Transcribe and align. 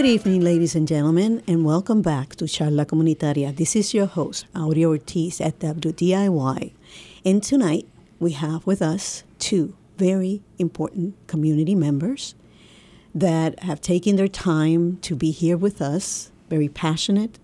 Good 0.00 0.08
evening, 0.08 0.40
ladies 0.40 0.74
and 0.74 0.88
gentlemen, 0.88 1.42
and 1.46 1.62
welcome 1.62 2.00
back 2.00 2.34
to 2.36 2.46
Charla 2.46 2.86
Comunitaria. 2.86 3.54
This 3.54 3.76
is 3.76 3.92
your 3.92 4.06
host, 4.06 4.46
Aurea 4.56 4.88
Ortiz 4.88 5.42
at 5.42 5.58
WDIY. 5.58 6.72
And 7.22 7.42
tonight 7.42 7.86
we 8.18 8.32
have 8.32 8.66
with 8.66 8.80
us 8.80 9.24
two 9.38 9.76
very 9.98 10.40
important 10.58 11.16
community 11.26 11.74
members 11.74 12.34
that 13.14 13.62
have 13.62 13.82
taken 13.82 14.16
their 14.16 14.26
time 14.26 14.96
to 15.02 15.14
be 15.14 15.32
here 15.32 15.58
with 15.58 15.82
us, 15.82 16.32
very 16.48 16.68
passionate. 16.68 17.38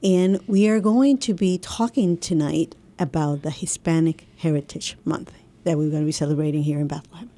And 0.00 0.38
we 0.46 0.68
are 0.68 0.78
going 0.78 1.18
to 1.18 1.34
be 1.34 1.58
talking 1.58 2.16
tonight 2.16 2.76
about 3.00 3.42
the 3.42 3.50
Hispanic 3.50 4.28
Heritage 4.36 4.96
Month 5.04 5.32
that 5.64 5.76
we're 5.76 5.90
going 5.90 6.02
to 6.02 6.06
be 6.06 6.12
celebrating 6.12 6.62
here 6.62 6.78
in 6.78 6.86
Bethlehem. 6.86 7.28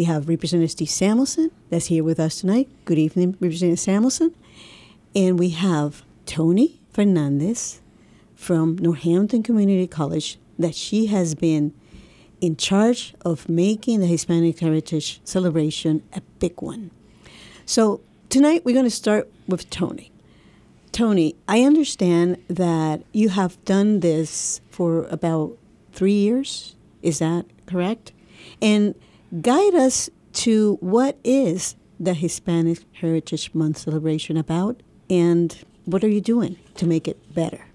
We 0.00 0.04
have 0.04 0.30
Representative 0.30 0.70
Steve 0.70 0.88
Samuelson 0.88 1.50
that's 1.68 1.88
here 1.88 2.02
with 2.02 2.18
us 2.18 2.40
tonight. 2.40 2.70
Good 2.86 2.96
evening, 2.96 3.36
Representative 3.38 3.80
Samuelson. 3.80 4.34
And 5.14 5.38
we 5.38 5.50
have 5.50 6.04
Toni 6.24 6.80
Fernandez 6.90 7.82
from 8.34 8.76
Northampton 8.76 9.42
Community 9.42 9.86
College 9.86 10.38
that 10.58 10.74
she 10.74 11.08
has 11.08 11.34
been 11.34 11.74
in 12.40 12.56
charge 12.56 13.12
of 13.26 13.46
making 13.46 14.00
the 14.00 14.06
Hispanic 14.06 14.58
Heritage 14.58 15.20
Celebration 15.24 16.02
a 16.14 16.22
big 16.38 16.62
one. 16.62 16.92
So 17.66 18.00
tonight 18.30 18.64
we're 18.64 18.72
going 18.72 18.86
to 18.86 18.90
start 18.90 19.30
with 19.46 19.68
Toni. 19.68 20.10
Toni, 20.92 21.36
I 21.46 21.64
understand 21.64 22.42
that 22.48 23.02
you 23.12 23.28
have 23.28 23.62
done 23.66 24.00
this 24.00 24.62
for 24.70 25.04
about 25.08 25.58
three 25.92 26.14
years. 26.14 26.74
Is 27.02 27.18
that 27.18 27.44
correct? 27.66 28.12
And 28.62 28.94
guide 29.38 29.74
us 29.74 30.10
to 30.32 30.76
what 30.80 31.18
is 31.22 31.76
the 31.98 32.14
Hispanic 32.14 32.80
Heritage 32.92 33.54
Month 33.54 33.78
celebration 33.78 34.36
about 34.36 34.82
and 35.08 35.56
what 35.84 36.02
are 36.02 36.08
you 36.08 36.20
doing 36.20 36.56
to 36.76 36.86
make 36.86 37.06
it 37.06 37.34
better? 37.34 37.66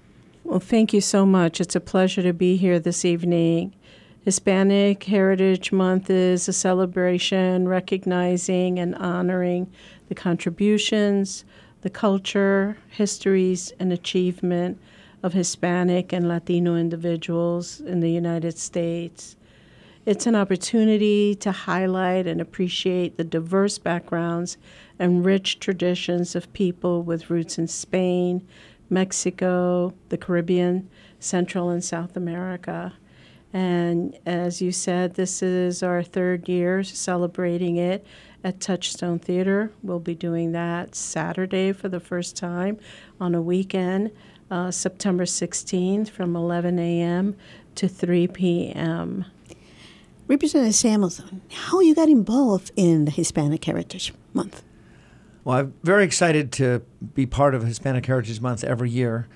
Well, 0.44 0.60
thank 0.60 0.94
you 0.94 1.02
so 1.02 1.26
much. 1.26 1.62
It's 1.62 1.76
a 1.76 1.80
pleasure 1.80 2.22
to 2.24 2.34
be 2.34 2.58
here 2.58 2.80
this 2.80 3.06
evening. 3.06 3.74
Hispanic 4.24 5.04
Heritage 5.04 5.72
Month 5.72 6.10
is 6.10 6.48
a 6.48 6.54
celebration 6.54 7.68
recognizing 7.68 8.80
and 8.80 8.96
honoring 8.96 9.72
the 10.10 10.16
contributions, 10.16 11.46
the 11.82 11.90
culture, 11.90 12.78
histories, 12.90 13.72
and 13.80 13.94
achievement 13.94 14.80
of 15.24 15.34
Hispanic 15.34 16.12
and 16.12 16.28
Latino 16.28 16.76
individuals 16.76 17.80
in 17.80 18.00
the 18.00 18.12
United 18.12 18.58
States. 18.58 19.36
It's 20.06 20.28
an 20.28 20.36
opportunity 20.36 21.34
to 21.34 21.52
highlight 21.52 22.28
and 22.28 22.40
appreciate 22.40 23.18
the 23.18 23.24
diverse 23.24 23.80
backgrounds 23.80 24.56
and 25.00 25.26
rich 25.26 25.60
traditions 25.60 26.36
of 26.36 26.54
people 26.54 27.02
with 27.02 27.32
roots 27.32 27.58
in 27.58 27.68
Spain, 27.68 28.48
Mexico, 28.88 29.96
the 30.10 30.18
Caribbean, 30.20 30.88
Central 31.20 31.70
and 31.70 31.84
South 31.84 32.16
America. 32.16 32.94
And 33.52 34.16
as 34.28 34.62
you 34.62 34.72
said, 34.72 35.16
this 35.16 35.42
is 35.42 35.82
our 35.82 36.04
third 36.04 36.48
year 36.48 36.84
celebrating 36.84 37.78
it 37.78 38.06
at 38.44 38.60
Touchstone 38.60 39.18
Theater. 39.18 39.72
We'll 39.82 40.00
be 40.00 40.14
doing 40.14 40.52
that 40.52 40.94
Saturday 40.94 41.72
for 41.72 41.90
the 41.90 42.00
first 42.00 42.36
time 42.36 42.78
on 43.20 43.34
a 43.34 43.42
weekend, 43.42 44.12
uh, 44.52 44.70
September 44.70 45.26
16th 45.26 46.10
from 46.10 46.36
11 46.36 46.78
a.m. 46.78 47.36
to 47.74 47.88
3 47.88 48.28
p.m. 48.28 49.26
Representative 50.28 50.74
Samuelson, 50.74 51.42
how 51.52 51.82
you 51.82 51.94
got 51.94 52.10
involved 52.10 52.72
in 52.76 53.06
the 53.06 53.12
Hispanic 53.12 53.64
Heritage 53.64 54.12
Month? 54.34 54.64
Well, 55.44 55.58
I'm 55.58 55.74
very 55.84 56.04
excited 56.04 56.52
to 56.54 56.82
be 57.14 57.28
part 57.28 57.54
of 57.54 57.64
Hispanic 57.64 58.08
Heritage 58.08 58.42
Month 58.42 58.64
every 58.64 58.90
year. 58.90 59.28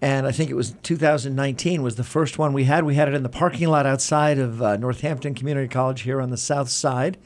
And 0.00 0.26
I 0.26 0.32
think 0.32 0.48
it 0.48 0.54
was 0.54 0.74
2019 0.82 1.82
was 1.82 1.96
the 1.96 2.02
first 2.02 2.38
one 2.38 2.54
we 2.54 2.64
had. 2.64 2.84
We 2.84 2.94
had 2.94 3.08
it 3.08 3.14
in 3.14 3.22
the 3.22 3.28
parking 3.28 3.68
lot 3.68 3.84
outside 3.84 4.38
of 4.38 4.62
uh, 4.62 4.78
Northampton 4.78 5.34
Community 5.34 5.68
College 5.68 6.00
here 6.00 6.20
on 6.20 6.30
the 6.30 6.38
south 6.38 6.70
side. 6.70 7.18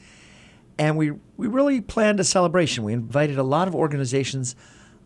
And 0.77 0.97
we, 0.97 1.11
we 1.37 1.47
really 1.47 1.79
planned 1.79 2.19
a 2.19 2.25
celebration. 2.25 2.83
We 2.83 2.91
invited 2.91 3.37
a 3.37 3.43
lot 3.43 3.69
of 3.69 3.73
organizations, 3.73 4.53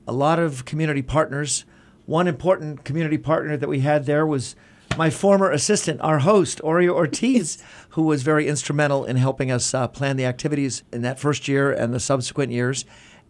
a 0.08 0.12
lot 0.12 0.40
of 0.40 0.66
community 0.66 1.04
partners. 1.04 1.66
One 2.08 2.28
important 2.28 2.84
community 2.84 3.20
partner 3.20 3.56
that 3.58 3.70
we 3.70 3.82
had 3.82 4.08
there 4.08 4.26
was 4.26 4.56
my 4.98 5.10
former 5.10 5.52
assistant, 5.52 6.02
our 6.02 6.20
host, 6.20 6.62
Aurea 6.62 6.92
Ortiz, 6.92 7.62
who 7.90 8.04
was 8.04 8.24
very 8.24 8.48
instrumental 8.48 9.06
in 9.06 9.16
helping 9.16 9.52
us 9.52 9.74
uh, 9.74 9.88
plan 9.88 10.18
the 10.18 10.26
activities 10.26 10.84
in 10.92 11.02
that 11.02 11.20
first 11.20 11.48
year 11.48 11.72
and 11.72 11.94
the 11.94 12.00
subsequent 12.00 12.52
years. 12.52 12.86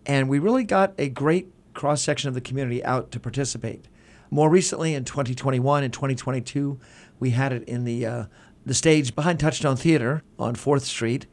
And 0.06 0.30
we 0.30 0.40
really 0.40 0.64
got 0.64 0.94
a 0.98 1.10
great 1.10 1.52
cross 1.74 2.02
section 2.02 2.28
of 2.28 2.34
the 2.34 2.42
community 2.42 2.84
out 2.84 3.12
to 3.12 3.20
participate. 3.20 3.86
More 4.30 4.50
recently, 4.50 4.94
in 4.94 5.04
2021 5.04 5.84
and 5.84 5.94
2022, 5.94 6.80
we 7.20 7.32
had 7.32 7.54
it 7.54 7.64
in 7.64 7.84
the 7.84 8.06
uh, 8.06 8.26
the 8.66 8.74
stage 8.74 9.16
behind 9.16 9.40
Touchstone 9.40 9.76
Theater 9.76 10.24
on 10.38 10.56
Fourth 10.56 10.86
Street, 10.86 11.26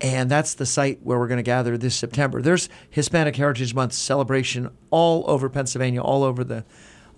and 0.00 0.30
that's 0.30 0.54
the 0.54 0.64
site 0.64 1.00
where 1.02 1.18
we're 1.18 1.26
going 1.26 1.38
to 1.38 1.42
gather 1.42 1.76
this 1.76 1.94
September. 1.94 2.40
There's 2.40 2.68
Hispanic 2.88 3.36
Heritage 3.36 3.74
Month 3.74 3.92
celebration 3.92 4.70
all 4.90 5.24
over 5.28 5.48
Pennsylvania, 5.48 6.00
all 6.00 6.22
over 6.22 6.44
the 6.44 6.64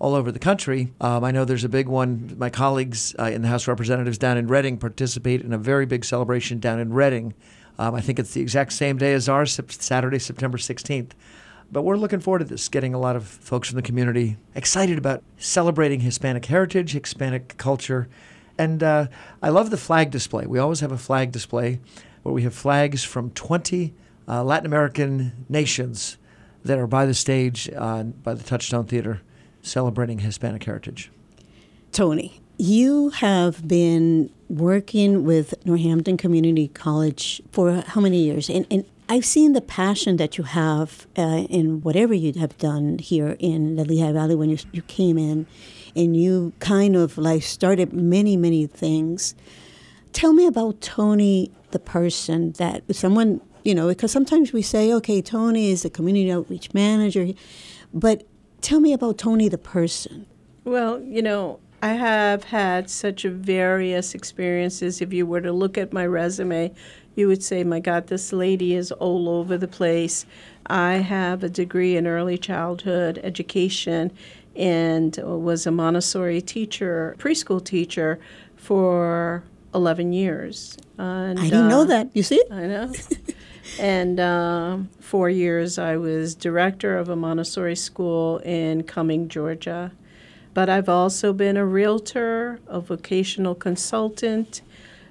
all 0.01 0.15
over 0.15 0.31
the 0.31 0.39
country. 0.39 0.91
Um, 0.99 1.23
I 1.23 1.29
know 1.29 1.45
there's 1.45 1.63
a 1.63 1.69
big 1.69 1.87
one. 1.87 2.33
My 2.39 2.49
colleagues 2.49 3.15
uh, 3.19 3.25
in 3.25 3.43
the 3.43 3.47
House 3.47 3.65
of 3.65 3.67
Representatives 3.67 4.17
down 4.17 4.35
in 4.35 4.47
Reading 4.47 4.79
participate 4.79 5.41
in 5.41 5.53
a 5.53 5.59
very 5.59 5.85
big 5.85 6.03
celebration 6.03 6.59
down 6.59 6.79
in 6.79 6.91
Reading. 6.91 7.35
Um, 7.77 7.93
I 7.93 8.01
think 8.01 8.17
it's 8.17 8.33
the 8.33 8.41
exact 8.41 8.73
same 8.73 8.97
day 8.97 9.13
as 9.13 9.29
ours, 9.29 9.59
Saturday, 9.69 10.17
September 10.17 10.57
16th. 10.57 11.11
But 11.71 11.83
we're 11.83 11.97
looking 11.97 12.19
forward 12.19 12.39
to 12.39 12.45
this, 12.45 12.67
getting 12.67 12.95
a 12.95 12.99
lot 12.99 13.15
of 13.15 13.27
folks 13.27 13.69
from 13.69 13.75
the 13.75 13.83
community 13.83 14.37
excited 14.55 14.97
about 14.97 15.21
celebrating 15.37 15.99
Hispanic 15.99 16.45
heritage, 16.45 16.93
Hispanic 16.93 17.55
culture. 17.57 18.09
And 18.57 18.81
uh, 18.81 19.05
I 19.43 19.49
love 19.49 19.69
the 19.69 19.77
flag 19.77 20.09
display. 20.09 20.47
We 20.47 20.57
always 20.57 20.79
have 20.79 20.91
a 20.91 20.97
flag 20.97 21.31
display 21.31 21.79
where 22.23 22.33
we 22.33 22.41
have 22.41 22.55
flags 22.55 23.03
from 23.03 23.29
20 23.31 23.93
uh, 24.27 24.43
Latin 24.43 24.65
American 24.65 25.45
nations 25.47 26.17
that 26.65 26.79
are 26.79 26.87
by 26.87 27.05
the 27.05 27.13
stage 27.13 27.69
uh, 27.75 28.01
by 28.01 28.33
the 28.33 28.43
Touchstone 28.43 28.85
Theater 28.85 29.21
celebrating 29.61 30.19
Hispanic 30.19 30.63
heritage. 30.63 31.11
Toni, 31.91 32.39
you 32.57 33.09
have 33.09 33.67
been 33.67 34.29
working 34.47 35.23
with 35.25 35.53
Northampton 35.65 36.17
Community 36.17 36.67
College 36.67 37.41
for 37.51 37.83
how 37.87 38.01
many 38.01 38.17
years? 38.19 38.49
And, 38.49 38.65
and 38.69 38.85
I've 39.09 39.25
seen 39.25 39.53
the 39.53 39.61
passion 39.61 40.17
that 40.17 40.37
you 40.37 40.45
have 40.45 41.05
uh, 41.17 41.45
in 41.49 41.81
whatever 41.81 42.13
you 42.13 42.33
have 42.39 42.57
done 42.57 42.97
here 42.99 43.35
in 43.39 43.75
the 43.75 43.83
Lehigh 43.83 44.13
Valley 44.13 44.35
when 44.35 44.49
you, 44.49 44.57
you 44.71 44.81
came 44.83 45.17
in 45.17 45.47
and 45.95 46.15
you 46.15 46.53
kind 46.59 46.95
of 46.95 47.17
like 47.17 47.43
started 47.43 47.91
many, 47.91 48.37
many 48.37 48.67
things. 48.67 49.35
Tell 50.13 50.31
me 50.31 50.45
about 50.45 50.79
Toni, 50.81 51.51
the 51.71 51.79
person 51.79 52.53
that 52.53 52.83
someone, 52.95 53.41
you 53.65 53.75
know, 53.75 53.87
because 53.87 54.11
sometimes 54.11 54.53
we 54.53 54.61
say, 54.61 54.93
okay, 54.93 55.21
Toni 55.21 55.71
is 55.71 55.83
the 55.83 55.89
community 55.89 56.31
outreach 56.31 56.73
manager, 56.73 57.27
but 57.93 58.25
Tell 58.61 58.79
me 58.79 58.93
about 58.93 59.17
Toni 59.17 59.49
the 59.49 59.57
person. 59.57 60.27
Well, 60.63 61.01
you 61.01 61.21
know, 61.21 61.59
I 61.81 61.93
have 61.93 62.45
had 62.45 62.89
such 62.89 63.23
various 63.23 64.13
experiences. 64.13 65.01
If 65.01 65.11
you 65.11 65.25
were 65.25 65.41
to 65.41 65.51
look 65.51 65.77
at 65.77 65.91
my 65.91 66.05
resume, 66.05 66.71
you 67.15 67.27
would 67.27 67.43
say, 67.43 67.63
my 67.63 67.79
God, 67.79 68.07
this 68.07 68.31
lady 68.31 68.75
is 68.75 68.91
all 68.91 69.27
over 69.27 69.57
the 69.57 69.67
place. 69.67 70.25
I 70.67 70.93
have 70.95 71.43
a 71.43 71.49
degree 71.49 71.97
in 71.97 72.05
early 72.05 72.37
childhood 72.37 73.19
education 73.23 74.11
and 74.55 75.17
was 75.17 75.65
a 75.65 75.71
Montessori 75.71 76.41
teacher, 76.41 77.15
preschool 77.17 77.63
teacher 77.63 78.19
for 78.55 79.43
11 79.73 80.13
years. 80.13 80.77
And, 80.97 81.39
I 81.39 81.43
didn't 81.45 81.65
uh, 81.65 81.69
know 81.69 81.85
that. 81.85 82.09
You 82.13 82.21
see? 82.21 82.35
It? 82.35 82.51
I 82.51 82.67
know. 82.67 82.93
And 83.79 84.19
uh, 84.19 84.77
four 84.99 85.29
years, 85.29 85.77
I 85.77 85.97
was 85.97 86.35
director 86.35 86.97
of 86.97 87.09
a 87.09 87.15
Montessori 87.15 87.75
school 87.75 88.39
in 88.39 88.83
Cumming, 88.83 89.27
Georgia. 89.27 89.91
But 90.53 90.69
I've 90.69 90.89
also 90.89 91.31
been 91.31 91.57
a 91.57 91.65
realtor, 91.65 92.59
a 92.67 92.81
vocational 92.81 93.55
consultant. 93.55 94.61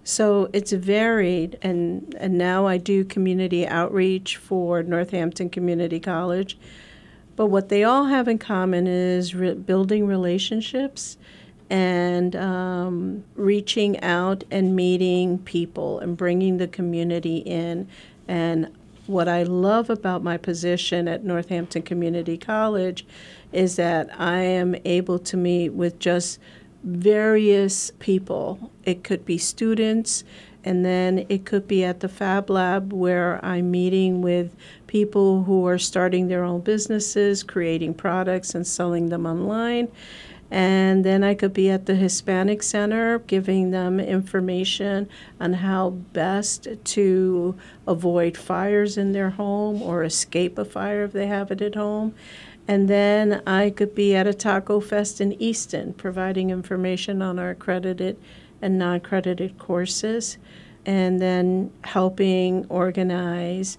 So 0.05 0.51
it's 0.53 0.73
varied, 0.73 1.59
and, 1.63 2.15
and 2.19 2.37
now 2.37 2.67
I 2.67 2.79
do 2.79 3.05
community 3.05 3.67
outreach 3.67 4.37
for 4.37 4.83
Northampton 4.83 5.51
Community 5.51 6.01
College. 6.01 6.59
But 7.37 7.47
what 7.47 7.69
they 7.69 7.85
all 7.85 8.07
have 8.07 8.29
in 8.29 8.39
common 8.39 8.87
is 8.87 9.35
re- 9.35 9.55
building 9.55 10.07
relationships 10.07 11.17
and 11.71 12.35
um, 12.35 13.25
reaching 13.37 14.01
out 14.01 14.43
and 14.51 14.75
meeting 14.75 15.39
people 15.39 16.01
and 16.01 16.17
bringing 16.17 16.59
the 16.59 16.67
community 16.67 17.39
in 17.39 17.89
and 18.31 18.69
what 19.09 19.27
I 19.27 19.43
love 19.43 19.91
about 19.91 20.23
my 20.23 20.37
position 20.37 21.09
at 21.09 21.25
Northampton 21.25 21.83
Community 21.83 22.39
College 22.39 23.05
is 23.53 23.75
that 23.75 24.09
I 24.21 24.37
am 24.37 24.77
able 24.85 25.19
to 25.19 25.37
meet 25.37 25.71
with 25.71 25.99
just 25.99 26.39
various 26.85 27.91
people. 27.99 28.71
It 28.85 29.03
could 29.03 29.25
be 29.25 29.37
students, 29.37 30.23
and 30.63 30.85
then 30.85 31.27
it 31.29 31.45
could 31.45 31.67
be 31.67 31.83
at 31.83 31.99
the 31.99 32.09
Fab 32.09 32.51
Lab 32.51 32.93
where 32.93 33.45
I'm 33.45 33.73
meeting 33.73 34.23
with 34.23 34.55
people 34.87 35.43
who 35.43 35.67
are 35.67 35.79
starting 35.79 36.29
their 36.29 36.45
own 36.45 36.61
businesses, 36.61 37.43
creating 37.43 37.95
products, 37.95 38.55
and 38.55 38.65
selling 38.65 39.09
them 39.09 39.27
online. 39.27 39.89
And 40.51 41.05
then 41.05 41.23
I 41.23 41.35
could 41.35 41.53
be 41.53 41.71
at 41.71 41.87
the 41.87 41.95
Hispanic 41.95 42.63
Center 42.63 43.21
giving 43.21 43.71
them 43.71 44.01
information 44.01 45.09
on 45.39 45.53
how 45.55 45.91
best 45.91 46.67
to 46.85 47.57
avoid 47.87 48.37
fires 48.37 48.99
in 48.99 49.13
their 49.13 49.31
home 49.31 49.81
or 49.81 50.03
escape 50.03 50.59
a 50.59 50.65
fire 50.65 51.05
if 51.05 51.13
they 51.13 51.29
have 51.29 51.53
it 51.53 51.63
at 51.63 51.77
home. 51.77 52.15
And 52.67 52.89
then 52.89 53.43
I 53.47 53.71
could 53.71 53.95
be 53.95 54.15
at 54.17 54.27
a 54.27 54.35
Taco 54.35 54.81
Fest 54.81 55.21
in 55.21 55.41
Easton 55.41 55.93
providing 55.95 56.51
information 56.51 57.23
on 57.23 57.39
our 57.39 57.51
accredited 57.51 58.17
and 58.61 58.79
non 58.79 58.97
accredited 58.97 59.59
courses. 59.59 60.37
And 60.87 61.21
then 61.21 61.71
helping 61.85 62.67
organize 62.69 63.77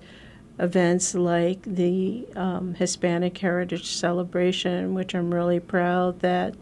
events 0.61 1.15
like 1.15 1.63
the 1.63 2.25
um, 2.35 2.75
Hispanic 2.75 3.37
Heritage 3.39 3.87
Celebration, 3.87 4.93
which 4.93 5.15
I'm 5.15 5.33
really 5.33 5.59
proud 5.59 6.19
that 6.19 6.53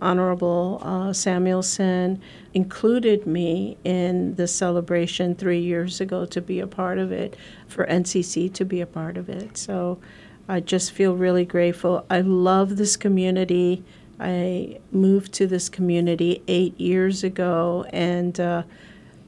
Honorable 0.00 0.80
uh, 0.82 1.12
Samuelson 1.12 2.20
included 2.54 3.26
me 3.26 3.76
in 3.84 4.34
the 4.36 4.48
celebration 4.48 5.34
three 5.34 5.60
years 5.60 6.00
ago 6.00 6.24
to 6.26 6.40
be 6.40 6.60
a 6.60 6.66
part 6.66 6.98
of 6.98 7.12
it, 7.12 7.36
for 7.68 7.86
NCC 7.86 8.52
to 8.54 8.64
be 8.64 8.80
a 8.80 8.86
part 8.86 9.16
of 9.16 9.28
it. 9.28 9.56
So 9.56 10.00
I 10.48 10.60
just 10.60 10.92
feel 10.92 11.14
really 11.14 11.44
grateful. 11.44 12.06
I 12.10 12.22
love 12.22 12.76
this 12.76 12.96
community. 12.96 13.84
I 14.18 14.80
moved 14.90 15.32
to 15.34 15.46
this 15.46 15.68
community 15.68 16.42
eight 16.48 16.80
years 16.80 17.22
ago, 17.22 17.84
and 17.92 18.40
uh, 18.40 18.62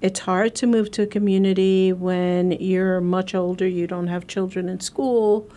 it's 0.04 0.20
hard 0.20 0.54
to 0.54 0.66
move 0.66 0.90
to 0.90 1.02
a 1.02 1.06
community 1.06 1.90
when 1.90 2.52
you're 2.52 3.00
much 3.00 3.34
older, 3.34 3.66
you 3.66 3.86
don't 3.86 4.08
have 4.08 4.26
children 4.26 4.68
in 4.68 4.78
school, 4.78 5.50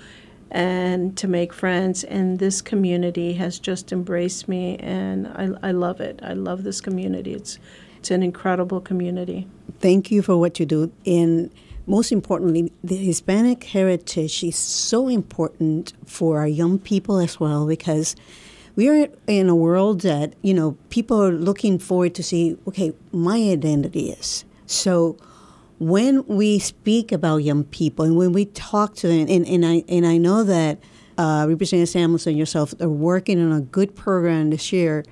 and 0.49 1.17
to 1.17 1.27
make 1.27 1.51
friends. 1.51 2.05
And 2.05 2.39
this 2.39 2.61
community 2.61 3.33
has 3.33 3.59
just 3.59 3.91
embraced 3.91 4.47
me, 4.47 4.77
and 4.77 5.27
I, 5.27 5.49
I 5.67 5.71
love 5.71 5.99
it. 5.99 6.21
I 6.23 6.31
love 6.31 6.63
this 6.63 6.79
community. 6.79 7.33
It's, 7.33 7.59
it's 7.97 8.09
an 8.09 8.23
incredible 8.23 8.79
community. 8.79 9.49
Thank 9.79 10.11
you 10.11 10.21
for 10.21 10.38
what 10.38 10.61
you 10.61 10.65
do. 10.65 10.94
And 11.05 11.51
most 11.85 12.13
importantly, 12.13 12.71
the 12.81 12.95
Hispanic 12.95 13.65
heritage 13.65 14.45
is 14.45 14.55
so 14.55 15.09
important 15.09 15.91
for 16.05 16.39
our 16.39 16.47
young 16.47 16.79
people 16.79 17.17
as 17.17 17.38
well 17.38 17.67
because 17.67 18.15
we 18.77 18.88
are 18.88 19.09
in 19.25 19.50
a 19.50 19.56
world 19.56 20.01
that 20.01 20.33
you 20.41 20.53
know 20.53 20.77
people 20.89 21.21
are 21.21 21.33
looking 21.33 21.77
forward 21.77 22.15
to 22.15 22.24
see 22.24 22.56
okay 22.65 22.94
my 23.12 23.38
identity 23.38 24.12
is 24.12 24.45
so 24.65 25.18
when 25.79 26.25
we 26.27 26.57
speak 26.57 27.12
about 27.12 27.38
young 27.38 27.65
people 27.65 28.06
and 28.06 28.15
when 28.15 28.31
we 28.31 28.45
talk 28.45 28.95
to 28.95 29.07
them 29.07 29.27
and, 29.27 29.45
and 29.45 29.65
i 29.65 29.83
and 29.89 30.06
i 30.06 30.18
know 30.18 30.44
that 30.44 30.79
uh, 31.18 31.45
representative 31.50 31.89
samuelson 31.89 32.31
and 32.31 32.39
yourself 32.39 32.74
are 32.79 32.88
working 32.88 33.41
on 33.41 33.51
a 33.51 33.62
good 33.62 33.94
program 33.95 34.51
this 34.51 34.71
year 34.71 35.03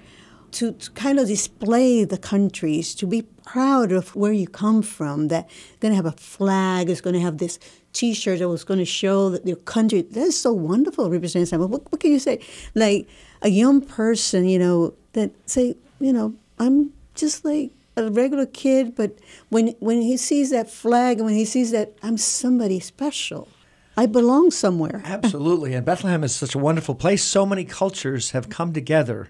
to, 0.56 0.72
to 0.72 0.92
kind 0.92 1.20
of 1.20 1.28
display 1.28 2.06
the 2.06 2.18
countries, 2.18 2.96
to 2.96 3.06
be 3.06 3.24
proud 3.44 3.92
of 3.92 4.16
where 4.16 4.32
you 4.32 4.48
come 4.48 4.82
from, 4.82 5.28
that 5.28 5.50
going 5.82 5.92
to 5.92 5.96
have 5.96 6.06
a 6.06 6.14
flag, 6.14 6.90
is 6.90 7.02
going 7.02 7.14
to 7.14 7.20
have 7.20 7.40
this 7.40 7.60
T-shirt 7.92 8.40
that 8.40 8.48
was 8.48 8.64
going 8.64 8.80
to 8.80 8.86
show 8.86 9.30
that 9.30 9.46
your 9.46 9.58
country. 9.58 10.02
That's 10.02 10.38
so 10.38 10.54
wonderful, 10.54 11.10
Representative 11.10 11.50
Samuel. 11.50 11.70
What, 11.70 11.92
what 11.92 12.02
can 12.02 12.12
you 12.12 12.20
say? 12.20 12.40
Like 12.74 13.08
a 13.46 13.50
young 13.50 13.80
person, 13.80 14.50
you 14.50 14.58
know, 14.58 14.94
that 15.14 15.32
say, 15.48 15.78
you 16.00 16.12
know, 16.12 16.34
I'm 16.58 16.92
just 17.14 17.46
like 17.46 17.72
a 17.96 18.10
regular 18.10 18.48
kid, 18.48 18.96
but 18.96 19.20
when 19.50 19.70
when 19.80 20.02
he 20.02 20.18
sees 20.18 20.50
that 20.50 20.70
flag 20.70 21.18
and 21.18 21.26
when 21.26 21.36
he 21.36 21.46
sees 21.46 21.72
that 21.72 21.94
I'm 22.02 22.18
somebody 22.18 22.80
special, 22.80 23.48
I 23.96 24.08
belong 24.08 24.50
somewhere. 24.50 25.02
Absolutely. 25.06 25.76
And 25.76 25.86
Bethlehem 25.86 26.24
is 26.24 26.36
such 26.36 26.56
a 26.56 26.60
wonderful 26.60 26.96
place. 26.96 27.24
So 27.24 27.46
many 27.46 27.64
cultures 27.64 28.32
have 28.32 28.50
come 28.50 28.74
together 28.74 29.30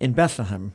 in 0.00 0.12
Bethlehem 0.12 0.74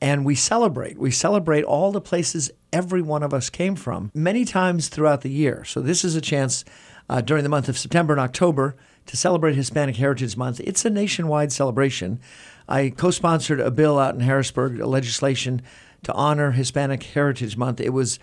and 0.00 0.24
we 0.24 0.36
celebrate. 0.36 0.98
We 0.98 1.10
celebrate 1.10 1.64
all 1.64 1.90
the 1.90 2.00
places 2.00 2.52
every 2.72 3.02
one 3.02 3.24
of 3.24 3.34
us 3.34 3.50
came 3.50 3.74
from 3.74 4.12
many 4.14 4.44
times 4.44 4.88
throughout 4.88 5.22
the 5.22 5.30
year. 5.30 5.64
So 5.64 5.80
this 5.80 6.04
is 6.04 6.14
a 6.14 6.20
chance 6.20 6.64
uh, 7.10 7.20
during 7.20 7.42
the 7.42 7.48
month 7.48 7.68
of 7.68 7.76
September 7.76 8.14
and 8.14 8.20
October 8.20 8.76
to 9.06 9.16
celebrate 9.16 9.54
Hispanic 9.54 9.96
Heritage 9.96 10.36
Month. 10.36 10.60
It's 10.60 10.84
a 10.84 10.90
nationwide 10.90 11.52
celebration. 11.52 12.20
I 12.68 12.90
co-sponsored 12.90 13.60
a 13.60 13.70
bill 13.70 13.98
out 13.98 14.14
in 14.14 14.20
Harrisburg, 14.20 14.78
legislation 14.78 15.62
to 16.04 16.12
honor 16.12 16.52
Hispanic 16.52 17.02
Heritage 17.02 17.56
Month. 17.56 17.80
It 17.80 17.92
was 17.92 18.18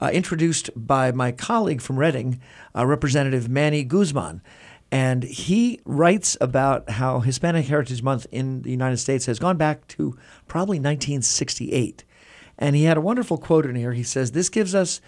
uh, 0.00 0.10
introduced 0.12 0.70
by 0.76 1.12
my 1.12 1.32
colleague 1.32 1.80
from 1.80 1.98
Reading, 1.98 2.40
uh, 2.76 2.86
Representative 2.86 3.48
Manny 3.48 3.84
Guzman. 3.84 4.42
And 4.90 5.24
he 5.24 5.80
writes 5.84 6.36
about 6.40 6.90
how 6.90 7.20
Hispanic 7.20 7.66
Heritage 7.66 8.02
Month 8.02 8.26
in 8.30 8.62
the 8.62 8.70
United 8.70 8.98
States 8.98 9.26
has 9.26 9.38
gone 9.38 9.56
back 9.56 9.88
to 9.88 10.16
probably 10.46 10.76
1968. 10.76 12.04
And 12.58 12.76
he 12.76 12.84
had 12.84 12.96
a 12.96 13.00
wonderful 13.00 13.38
quote 13.38 13.66
in 13.66 13.74
here. 13.74 13.92
He 13.92 14.04
says, 14.04 14.32
This 14.32 14.48
gives 14.48 14.74
us 14.74 15.00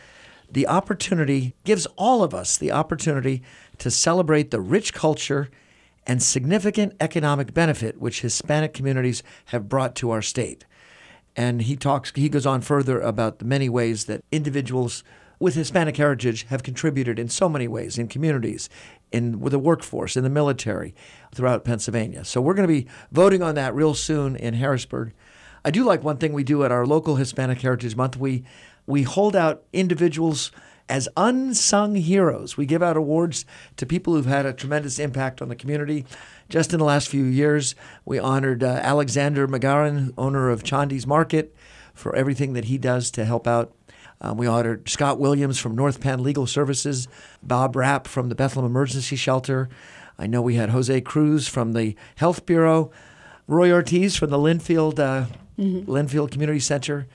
the 0.51 0.67
opportunity, 0.67 1.55
gives 1.65 1.87
all 1.97 2.23
of 2.23 2.35
us 2.35 2.57
the 2.57 2.73
opportunity 2.73 3.43
to 3.79 3.91
celebrate 3.91 4.51
the 4.51 4.61
rich 4.61 4.93
culture 4.93 5.51
and 6.07 6.23
significant 6.23 6.95
economic 7.01 7.53
benefit 7.53 8.01
which 8.01 8.21
Hispanic 8.21 8.73
communities 8.73 9.23
have 9.47 9.69
brought 9.69 9.95
to 9.97 10.11
our 10.11 10.23
state. 10.23 10.65
And 11.35 11.63
he 11.63 11.77
talks, 11.77 12.13
he 12.15 12.29
goes 12.29 12.47
on 12.47 12.61
further 12.61 13.01
about 13.01 13.41
the 13.41 13.45
many 13.45 13.69
ways 13.69 14.07
that 14.07 14.25
individuals 14.33 15.05
with 15.39 15.55
Hispanic 15.55 15.97
heritage 15.97 16.45
have 16.45 16.63
contributed 16.63 17.19
in 17.19 17.29
so 17.29 17.49
many 17.49 17.69
ways 17.69 17.99
in 17.99 18.09
communities, 18.09 18.71
in 19.13 19.41
with 19.41 19.53
the 19.53 19.59
workforce, 19.59 20.17
in 20.17 20.25
the 20.25 20.31
military 20.31 20.95
throughout 21.35 21.65
Pennsylvania. 21.65 22.25
So 22.25 22.41
we're 22.41 22.55
going 22.55 22.69
to 22.69 22.73
be 22.73 22.87
voting 23.13 23.43
on 23.43 23.55
that 23.57 23.75
real 23.75 23.93
soon 23.93 24.37
in 24.37 24.55
Harrisburg. 24.55 25.13
I 25.65 25.71
do 25.71 25.85
like 25.85 26.03
one 26.03 26.17
thing 26.17 26.33
we 26.33 26.45
do 26.45 26.65
at 26.65 26.73
our 26.73 26.87
local 26.87 27.17
Hispanic 27.17 27.61
Heritage 27.61 27.97
Month. 27.97 28.17
We 28.17 28.45
we 28.87 29.03
hold 29.03 29.35
out 29.35 29.65
individuals 29.73 30.53
as 30.89 31.09
unsung 31.17 31.95
heroes. 31.97 32.57
We 32.57 32.67
give 32.67 32.83
out 32.83 32.97
awards 32.97 33.45
to 33.77 33.87
people 33.87 34.15
who've 34.15 34.27
had 34.27 34.47
a 34.47 34.53
tremendous 34.53 34.99
impact 34.99 35.43
on 35.43 35.49
the 35.49 35.57
community. 35.57 36.05
Just 36.49 36.73
in 36.73 36.79
the 36.79 36.85
last 36.85 37.09
few 37.09 37.25
years, 37.25 37.75
we 38.05 38.19
honored 38.19 38.63
uh, 38.63 38.81
Alexander 38.83 39.49
Magaran, 39.49 40.13
owner 40.17 40.49
of 40.49 40.63
Chandi's 40.63 41.07
Market, 41.07 41.55
for 41.93 42.15
everything 42.15 42.53
that 42.53 42.67
he 42.67 42.79
does 42.79 43.11
to 43.13 43.25
help 43.25 43.47
out 43.47 43.73
um, 44.21 44.39
we 44.39 44.47
honored 44.47 44.89
Scott 44.89 45.19
Williams 45.19 45.59
from 45.59 45.75
North 45.75 46.01
Penn 46.01 46.23
Legal 46.23 46.47
Services, 46.47 47.09
Bob 47.43 47.77
Rapp 47.77 48.07
from 48.07 48.29
the 48.29 48.35
Bethlehem 48.35 48.71
Emergency 48.71 49.17
Shelter. 49.17 49.69
I 50.19 50.27
know 50.27 50.41
we 50.41 50.55
had 50.55 50.71
Jose 50.71 51.01
Cruz 51.03 51.47
from 51.49 51.73
the 51.73 51.95
Health 52.17 52.47
Bureau, 52.47 52.91
Roy 53.47 53.71
Ortiz 53.71 54.17
from 54.17 54.31
the 54.31 54.39
Lynfield, 54.39 54.99
uh, 54.99 55.27
mm-hmm. 55.59 55.91
Lynfield 55.91 56.31
Community 56.31 56.61
Center. 56.61 57.07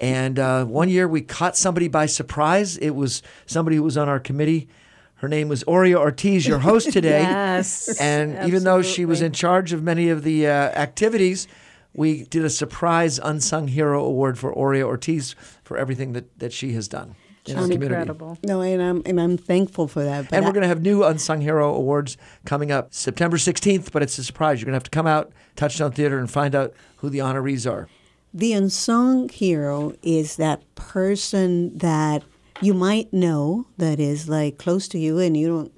And 0.00 0.38
uh, 0.38 0.64
one 0.64 0.88
year 0.88 1.06
we 1.06 1.20
caught 1.20 1.56
somebody 1.56 1.88
by 1.88 2.06
surprise. 2.06 2.78
It 2.78 2.90
was 2.90 3.22
somebody 3.46 3.76
who 3.76 3.82
was 3.82 3.98
on 3.98 4.08
our 4.08 4.18
committee. 4.18 4.68
Her 5.16 5.28
name 5.28 5.48
was 5.48 5.62
Aurea 5.64 5.98
Ortiz, 5.98 6.46
your 6.46 6.60
host 6.60 6.92
today. 6.92 7.20
yes. 7.20 8.00
And 8.00 8.30
absolutely. 8.30 8.48
even 8.48 8.64
though 8.64 8.80
she 8.80 9.04
was 9.04 9.20
in 9.20 9.32
charge 9.32 9.74
of 9.74 9.82
many 9.82 10.08
of 10.08 10.22
the 10.22 10.46
uh, 10.46 10.50
activities, 10.50 11.46
we 11.92 12.24
did 12.24 12.44
a 12.44 12.50
surprise 12.50 13.18
unsung 13.22 13.68
hero 13.68 14.02
award 14.02 14.38
for 14.38 14.56
Aurea 14.56 14.86
Ortiz 14.86 15.34
for 15.62 15.76
everything 15.76 16.14
that, 16.14 16.38
that 16.38 16.52
she 16.54 16.72
has 16.72 16.88
done. 16.88 17.16
In 17.46 17.56
our 17.56 17.62
community. 17.62 17.86
incredible. 17.86 18.38
No, 18.44 18.60
and 18.60 18.82
I'm 18.82 19.02
and 19.06 19.18
I'm 19.18 19.38
thankful 19.38 19.88
for 19.88 20.04
that. 20.04 20.30
and 20.30 20.44
we're 20.44 20.52
going 20.52 20.62
to 20.62 20.68
have 20.68 20.82
new 20.82 21.02
unsung 21.02 21.40
hero 21.40 21.74
awards 21.74 22.18
coming 22.44 22.70
up 22.70 22.92
September 22.92 23.38
16th, 23.38 23.90
but 23.92 24.02
it's 24.02 24.18
a 24.18 24.24
surprise. 24.24 24.60
You're 24.60 24.66
going 24.66 24.72
to 24.72 24.76
have 24.76 24.84
to 24.84 24.90
come 24.90 25.06
out 25.06 25.32
Touchstone 25.56 25.90
Theater 25.92 26.18
and 26.18 26.30
find 26.30 26.54
out 26.54 26.74
who 26.96 27.08
the 27.08 27.18
honorees 27.20 27.68
are. 27.70 27.88
The 28.32 28.52
unsung 28.52 29.28
hero 29.28 29.94
is 30.02 30.36
that 30.36 30.62
person 30.74 31.76
that 31.78 32.22
you 32.60 32.74
might 32.74 33.12
know 33.12 33.66
that 33.78 33.98
is 33.98 34.28
like 34.28 34.58
close 34.58 34.86
to 34.88 34.98
you 34.98 35.18
and 35.18 35.36
you 35.36 35.48
don't 35.48 35.72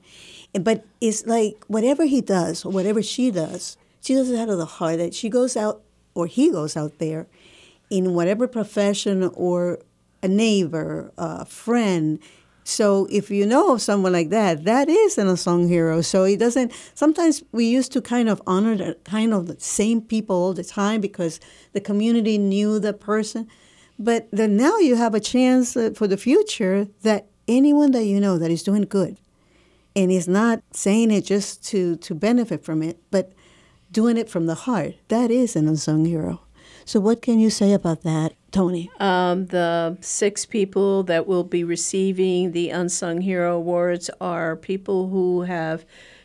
but 0.60 0.84
it's 1.00 1.26
like 1.26 1.64
whatever 1.66 2.04
he 2.04 2.20
does 2.20 2.64
or 2.64 2.72
whatever 2.72 3.02
she 3.02 3.30
does, 3.30 3.76
she 4.02 4.14
does 4.14 4.30
it 4.30 4.38
out 4.38 4.48
of 4.48 4.58
the 4.58 4.66
heart 4.66 4.98
that 4.98 5.14
she 5.14 5.28
goes 5.28 5.56
out 5.56 5.82
or 6.14 6.26
he 6.26 6.50
goes 6.50 6.76
out 6.76 6.98
there 6.98 7.26
in 7.88 8.14
whatever 8.14 8.46
profession 8.46 9.30
or 9.34 9.78
a 10.22 10.28
neighbor, 10.28 11.10
a 11.16 11.44
friend. 11.44 12.18
So 12.64 13.08
if 13.10 13.30
you 13.30 13.44
know 13.44 13.74
of 13.74 13.82
someone 13.82 14.12
like 14.12 14.30
that, 14.30 14.64
that 14.64 14.88
is 14.88 15.18
an 15.18 15.28
unsung 15.28 15.68
hero. 15.68 16.00
So 16.00 16.24
it 16.24 16.38
doesn't. 16.38 16.72
Sometimes 16.94 17.42
we 17.52 17.66
used 17.66 17.92
to 17.92 18.00
kind 18.00 18.28
of 18.28 18.40
honor 18.46 18.76
the 18.76 18.96
kind 19.04 19.34
of 19.34 19.46
the 19.46 19.58
same 19.58 20.00
people 20.00 20.36
all 20.36 20.54
the 20.54 20.64
time 20.64 21.00
because 21.00 21.40
the 21.72 21.80
community 21.80 22.38
knew 22.38 22.78
the 22.78 22.92
person. 22.92 23.48
But 23.98 24.28
then 24.30 24.56
now 24.56 24.78
you 24.78 24.96
have 24.96 25.14
a 25.14 25.20
chance 25.20 25.76
uh, 25.76 25.90
for 25.94 26.06
the 26.06 26.16
future 26.16 26.88
that 27.02 27.26
anyone 27.48 27.90
that 27.92 28.04
you 28.04 28.20
know 28.20 28.38
that 28.38 28.50
is 28.50 28.62
doing 28.62 28.82
good, 28.82 29.18
and 29.94 30.10
is 30.10 30.28
not 30.28 30.62
saying 30.72 31.10
it 31.10 31.24
just 31.24 31.64
to 31.66 31.96
to 31.96 32.14
benefit 32.14 32.64
from 32.64 32.82
it, 32.82 32.98
but 33.10 33.32
doing 33.90 34.16
it 34.16 34.28
from 34.28 34.46
the 34.46 34.54
heart. 34.54 34.94
That 35.08 35.30
is 35.30 35.56
an 35.56 35.68
unsung 35.68 36.04
hero. 36.04 36.40
So, 36.84 37.00
what 37.00 37.22
can 37.22 37.38
you 37.38 37.50
say 37.50 37.72
about 37.72 38.02
that, 38.02 38.34
Toni? 38.50 38.90
Um, 38.98 39.46
the 39.46 39.96
six 40.00 40.44
people 40.44 41.02
that 41.04 41.26
will 41.26 41.44
be 41.44 41.64
receiving 41.64 42.52
the 42.52 42.70
Unsung 42.70 43.20
Hero 43.20 43.56
Awards 43.56 44.10
are 44.20 44.56
people 44.56 45.08
who 45.08 45.42
have 45.42 45.84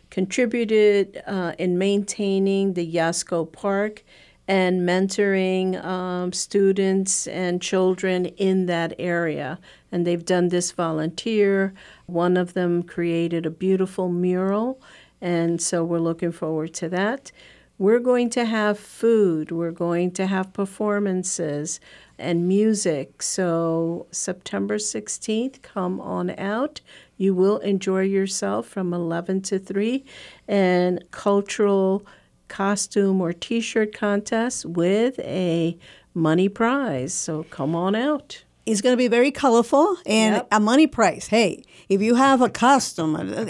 contributed 0.09 1.21
uh, 1.27 1.53
in 1.57 1.77
maintaining 1.77 2.73
the 2.73 2.91
Yosko 2.91 3.51
Park 3.51 4.03
and 4.47 4.87
mentoring 4.87 5.83
um, 5.83 6.31
students 6.31 7.27
and 7.27 7.61
children 7.61 8.25
in 8.25 8.65
that 8.67 8.93
area. 8.97 9.59
And 9.91 10.07
they've 10.07 10.23
done 10.23 10.49
this 10.49 10.71
volunteer. 10.71 11.73
One 12.05 12.37
of 12.37 12.53
them 12.53 12.83
created 12.83 13.45
a 13.45 13.49
beautiful 13.49 14.09
mural, 14.09 14.81
and 15.19 15.61
so 15.61 15.83
we're 15.83 15.99
looking 15.99 16.31
forward 16.31 16.73
to 16.75 16.89
that. 16.89 17.31
We're 17.79 17.99
going 17.99 18.31
to 18.31 18.45
have 18.45 18.79
food, 18.79 19.51
we're 19.51 19.69
going 19.69 20.09
to 20.13 20.25
have 20.25 20.51
performances 20.51 21.79
and 22.17 22.47
music. 22.47 23.21
So, 23.21 24.07
September 24.09 24.77
16th, 24.77 25.61
come 25.61 26.01
on 26.01 26.31
out. 26.39 26.81
You 27.17 27.35
will 27.35 27.59
enjoy 27.59 28.01
yourself 28.01 28.67
from 28.67 28.95
11 28.95 29.41
to 29.43 29.59
3 29.59 30.03
and 30.47 31.03
cultural 31.11 32.03
costume 32.47 33.21
or 33.21 33.31
t 33.31 33.61
shirt 33.61 33.93
contest 33.93 34.65
with 34.65 35.19
a 35.19 35.77
money 36.15 36.49
prize. 36.49 37.13
So, 37.13 37.43
come 37.43 37.75
on 37.75 37.93
out. 37.93 38.43
It's 38.69 38.81
going 38.81 38.93
to 38.93 38.97
be 38.97 39.07
very 39.07 39.31
colorful 39.31 39.95
and 40.05 40.35
Yep. 40.35 40.47
a 40.51 40.59
money 40.59 40.87
price. 40.87 41.27
Hey, 41.27 41.63
if 41.87 42.01
you 42.01 42.15
have 42.15 42.41
a 42.41 42.49
costume, 42.49 43.15
uh, 43.15 43.45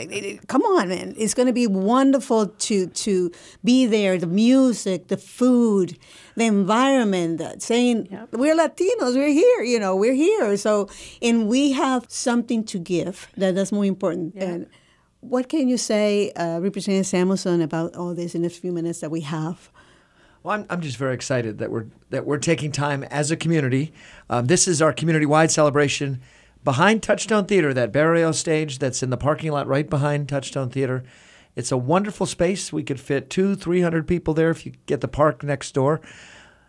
come 0.48 0.62
on, 0.62 0.90
man! 0.90 1.16
It's 1.18 1.34
going 1.34 1.48
to 1.48 1.54
be 1.64 1.66
wonderful 1.68 2.42
to 2.68 2.78
to 3.06 3.32
be 3.64 3.88
there. 3.88 4.14
The 4.20 4.28
music, 4.28 5.08
the 5.08 5.18
food, 5.18 5.98
the 6.36 6.46
environment. 6.46 7.42
Saying 7.64 8.08
Yep. 8.12 8.34
we're 8.42 8.56
Latinos, 8.56 9.16
we're 9.16 9.36
here. 9.44 9.62
You 9.64 9.80
know, 9.80 9.96
we're 9.96 10.14
here. 10.28 10.56
So, 10.58 10.88
and 11.22 11.48
we 11.48 11.72
have 11.84 12.06
something 12.10 12.64
to 12.66 12.78
give. 12.80 13.16
That 13.38 13.56
that's 13.56 13.72
more 13.72 13.86
important. 13.86 14.36
And 14.36 14.68
what 15.22 15.50
can 15.50 15.68
you 15.68 15.78
say, 15.78 16.32
uh, 16.36 16.60
Representative 16.62 17.08
Samuelson, 17.08 17.62
about 17.62 17.96
all 17.96 18.14
this 18.14 18.36
in 18.36 18.44
the 18.44 18.50
few 18.50 18.72
minutes 18.72 19.00
that 19.00 19.10
we 19.12 19.22
have? 19.22 19.72
Well, 20.48 20.56
I'm, 20.56 20.66
I'm 20.70 20.80
just 20.80 20.96
very 20.96 21.14
excited 21.14 21.58
that 21.58 21.72
we're 21.72 21.88
that 22.10 22.26
we're 22.26 22.38
taking 22.38 22.72
time 22.72 23.04
as 23.04 23.32
a 23.32 23.36
community. 23.36 23.92
Um, 24.30 24.46
this 24.46 24.66
is 24.66 24.82
our 24.82 24.94
community-wide 24.94 25.52
celebration 25.52 26.22
behind 26.64 27.04
Touchstone 27.04 27.44
Theater, 27.44 27.74
that 27.74 27.92
burial 27.92 28.32
stage 28.32 28.80
that's 28.80 29.04
in 29.04 29.10
the 29.10 29.18
parking 29.18 29.52
lot 29.52 29.68
right 29.68 29.90
behind 29.90 30.30
Touchstone 30.30 30.70
Theater. 30.70 31.04
It's 31.58 31.74
a 31.74 31.76
wonderful 31.76 32.26
space. 32.26 32.72
We 32.72 32.84
could 32.84 33.02
fit 33.02 33.30
two, 33.30 33.56
three 33.56 33.82
hundred 33.82 34.08
people 34.08 34.34
there 34.34 34.50
if 34.50 34.66
you 34.66 34.72
get 34.86 35.02
the 35.02 35.10
park 35.10 35.44
next 35.44 35.74
door. 35.74 36.00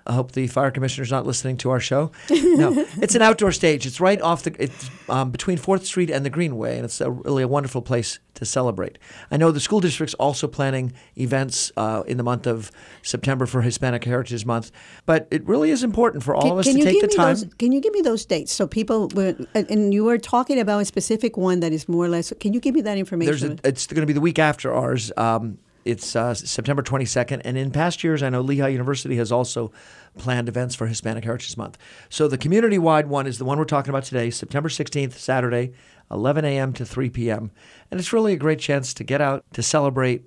I 0.09 0.15
hope 0.15 0.33
the 0.33 0.47
fire 0.47 0.71
commissioner's 0.71 1.11
not 1.11 1.27
listening 1.27 1.59
to 1.59 1.71
our 1.71 1.81
show. 1.81 2.11
No, 2.31 2.73
it's 3.03 3.15
an 3.15 3.21
outdoor 3.21 3.53
stage. 3.53 3.87
It's 3.87 4.01
right 4.01 4.21
off 4.23 4.43
the. 4.43 4.57
It's 4.59 4.91
um, 5.11 5.31
between 5.31 5.59
Fourth 5.59 5.85
Street 5.85 6.11
and 6.11 6.25
the 6.25 6.31
Greenway, 6.31 6.77
and 6.77 6.85
it's 6.87 7.01
a, 7.03 7.11
really 7.11 7.43
a 7.43 7.49
wonderful 7.49 7.83
place 7.83 8.19
to 8.35 8.47
celebrate. 8.47 8.99
I 9.31 9.37
know 9.37 9.51
the 9.51 9.61
school 9.61 9.81
district's 9.81 10.15
also 10.15 10.47
planning 10.47 10.95
events 11.19 11.73
uh, 11.77 12.05
in 12.07 12.17
the 12.17 12.23
month 12.23 12.47
of 12.47 12.71
September 13.03 13.45
for 13.45 13.61
Hispanic 13.61 14.05
Heritage 14.05 14.47
Month, 14.47 14.73
but 15.05 15.29
it 15.31 15.47
really 15.47 15.71
is 15.71 15.85
important 15.85 16.25
for 16.25 16.35
all 16.35 16.53
of 16.53 16.59
us 16.59 16.67
to 16.67 16.73
take 16.73 17.01
the 17.01 17.09
me 17.09 17.15
time. 17.15 17.35
Those, 17.35 17.53
can 17.59 17.73
you 17.73 17.81
give 17.81 17.93
me 17.93 18.01
those 18.01 18.25
dates 18.25 18.53
so 18.53 18.67
people? 18.67 19.09
Will, 19.09 19.35
and, 19.55 19.93
you 19.93 20.05
were 20.05 20.19
talking 20.19 20.59
about 20.59 20.81
a 20.81 20.85
specific 20.85 21.37
one 21.37 21.61
that 21.61 21.73
is 21.73 21.89
more 21.89 22.05
or 22.05 22.09
less. 22.09 22.33
Can 22.41 22.53
you 22.53 22.61
give 22.61 22.75
me 22.75 22.81
that 22.83 22.97
information? 22.97 23.49
There's 23.49 23.61
a, 23.65 23.69
it's 23.69 23.87
going 23.87 24.03
to 24.03 24.07
be 24.07 24.13
the 24.13 24.21
week 24.21 24.39
after 24.39 24.73
ours. 24.73 25.13
Um, 25.17 25.59
it's 25.89 26.15
uh, 26.15 26.35
September 26.35 26.83
22nd, 26.83 27.41
and 27.45 27.57
in 27.57 27.71
past 27.71 28.05
years, 28.05 28.23
I 28.23 28.29
know 28.29 28.43
Lehigh 28.43 28.69
University 28.69 29.17
has 29.17 29.33
also 29.33 29.73
planned 30.19 30.49
events 30.49 30.75
for 30.75 30.87
Hispanic 30.87 31.25
Heritage 31.25 31.57
Month. 31.57 31.79
So 32.11 32.29
the 32.29 32.37
community-wide 32.37 33.09
one 33.09 33.27
is 33.27 33.39
the 33.39 33.47
one 33.47 33.59
we're 33.59 33.65
talking 33.65 33.89
about 33.89 34.05
today, 34.05 34.29
September 34.29 34.69
16th, 34.69 35.15
Saturday, 35.15 35.73
11 36.11 36.45
a.m. 36.45 36.75
to 36.75 36.85
3 36.85 37.09
p.m. 37.09 37.51
And 37.91 37.99
it's 37.99 38.13
really 38.13 38.35
a 38.35 38.37
great 38.37 38.59
chance 38.59 38.93
to 38.95 39.03
get 39.03 39.23
out 39.23 39.45
to 39.55 39.63
celebrate 39.63 40.27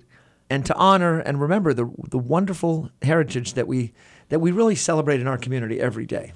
and 0.50 0.66
to 0.66 0.74
honor 0.74 1.20
and 1.20 1.40
remember 1.40 1.72
the 1.72 1.90
the 2.10 2.18
wonderful 2.18 2.90
heritage 3.02 3.54
that 3.54 3.66
we 3.66 3.92
that 4.28 4.40
we 4.40 4.50
really 4.50 4.74
celebrate 4.74 5.20
in 5.20 5.28
our 5.28 5.38
community 5.38 5.80
every 5.80 6.06
day. 6.06 6.32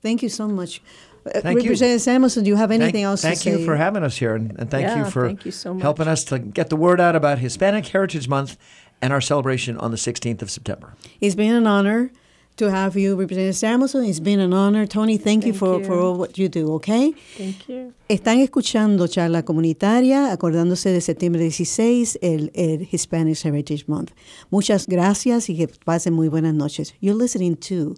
Thank 0.03 0.23
you 0.23 0.29
so 0.29 0.49
much. 0.49 0.83
Uh, 1.25 1.31
Thank 1.41 1.45
you. 1.63 1.71
Representative 1.71 2.01
Samuelson, 2.03 2.43
do 2.43 2.51
you 2.51 2.57
have 2.57 2.73
anything 2.73 2.95
thank, 2.95 3.05
else 3.05 3.23
thank 3.23 3.37
to 3.39 3.43
say? 3.43 3.59
you 3.61 3.65
for 3.65 3.77
having 3.77 4.03
us 4.03 4.17
here, 4.19 4.35
and, 4.35 4.59
and 4.59 4.69
thank 4.71 4.89
Yeah, 4.89 4.99
you 4.99 5.05
for 5.11 5.27
thank 5.29 5.45
you 5.47 5.53
so 5.53 5.73
much. 5.75 5.83
helping 5.83 6.09
us 6.09 6.25
to 6.25 6.41
get 6.41 6.69
the 6.69 6.77
word 6.77 7.01
out 7.01 7.15
about 7.15 7.39
Hispanic 7.39 7.87
Heritage 7.87 8.27
Month 8.29 8.57
and 9.01 9.13
our 9.13 9.21
celebration 9.21 9.79
on 9.79 9.93
the 9.93 9.97
16th 9.97 10.43
of 10.43 10.51
September. 10.51 10.95
It's 11.21 11.37
been 11.37 11.55
an 11.55 11.67
honor 11.69 12.11
to 12.57 12.71
have 12.71 12.97
you, 12.97 13.17
Representative 13.17 13.57
Samuelson. 13.57 14.05
It's 14.05 14.21
been 14.21 14.41
an 14.41 14.53
honor. 14.53 14.87
Toni, 14.87 15.19
thank, 15.19 15.45
you 15.45 15.53
for, 15.53 15.79
you. 15.79 15.85
for 15.85 15.99
all 15.99 16.17
what 16.17 16.39
you 16.39 16.49
do, 16.49 16.73
okay? 16.75 17.13
Thank 17.37 17.69
you. 17.69 17.93
Están 18.09 18.41
escuchando 18.41 19.07
charla 19.09 19.43
comunitaria, 19.43 20.33
acordándose 20.33 20.91
de 20.91 21.01
septiembre 21.01 21.43
16, 21.43 22.19
el, 22.23 22.51
el 22.55 22.89
Hispanic 22.91 23.45
Heritage 23.45 23.85
Month. 23.89 24.13
Muchas 24.51 24.87
gracias 24.87 25.49
y 25.49 25.57
que 25.57 25.69
pasen 25.69 26.13
muy 26.13 26.29
buenas 26.29 26.55
noches. 26.55 26.95
You're 27.01 27.19
listening 27.19 27.57
to 27.57 27.95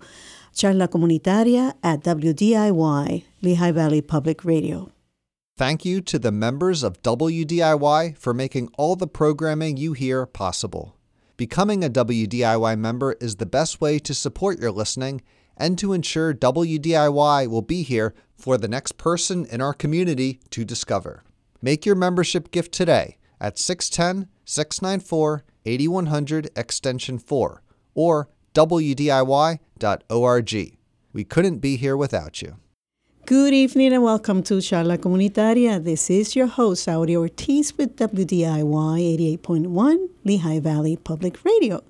charla 0.54 0.88
comunitaria 0.88 1.74
at 1.82 2.02
WDIY, 2.04 3.24
Lehigh 3.42 3.72
Valley 3.72 4.02
Public 4.02 4.44
Radio. 4.44 4.90
Thank 5.56 5.84
you 5.84 6.00
to 6.00 6.18
the 6.18 6.32
members 6.32 6.82
of 6.82 7.00
WDIY 7.02 8.16
for 8.18 8.34
making 8.34 8.70
all 8.76 8.96
the 8.96 9.06
programming 9.06 9.76
you 9.76 9.92
hear 9.92 10.26
possible. 10.26 10.96
Becoming 11.36 11.82
a 11.82 11.90
WDIY 11.90 12.78
member 12.78 13.16
is 13.20 13.36
the 13.36 13.46
best 13.46 13.80
way 13.80 13.98
to 13.98 14.14
support 14.14 14.60
your 14.60 14.70
listening 14.70 15.20
and 15.56 15.76
to 15.78 15.92
ensure 15.92 16.32
WDIY 16.32 17.48
will 17.48 17.62
be 17.62 17.82
here 17.82 18.14
for 18.36 18.56
the 18.56 18.68
next 18.68 18.98
person 18.98 19.44
in 19.46 19.60
our 19.60 19.74
community 19.74 20.38
to 20.50 20.64
discover. 20.64 21.24
Make 21.60 21.84
your 21.84 21.96
membership 21.96 22.52
gift 22.52 22.70
today 22.72 23.16
at 23.40 23.58
610 23.58 24.28
694 24.44 25.44
8100 25.66 26.50
Extension 26.54 27.18
4 27.18 27.62
or 27.94 28.28
WDIY.org. 28.54 29.58
We 31.12 31.24
couldn't 31.24 31.58
be 31.58 31.76
here 31.76 31.96
without 31.96 32.42
you. 32.42 32.58
Good 33.26 33.54
evening 33.54 33.94
and 33.94 34.02
welcome 34.02 34.42
to 34.42 34.60
Charla 34.60 34.98
Comunitaria. 34.98 35.82
This 35.82 36.10
is 36.10 36.36
your 36.36 36.46
host, 36.46 36.86
Aurea 36.86 37.18
Ortiz 37.20 37.74
with 37.78 37.96
WDIY 37.96 39.38
88.1 39.40 40.08
Lehigh 40.24 40.60
Valley 40.60 40.96
Public 40.96 41.42
Radio. 41.42 41.82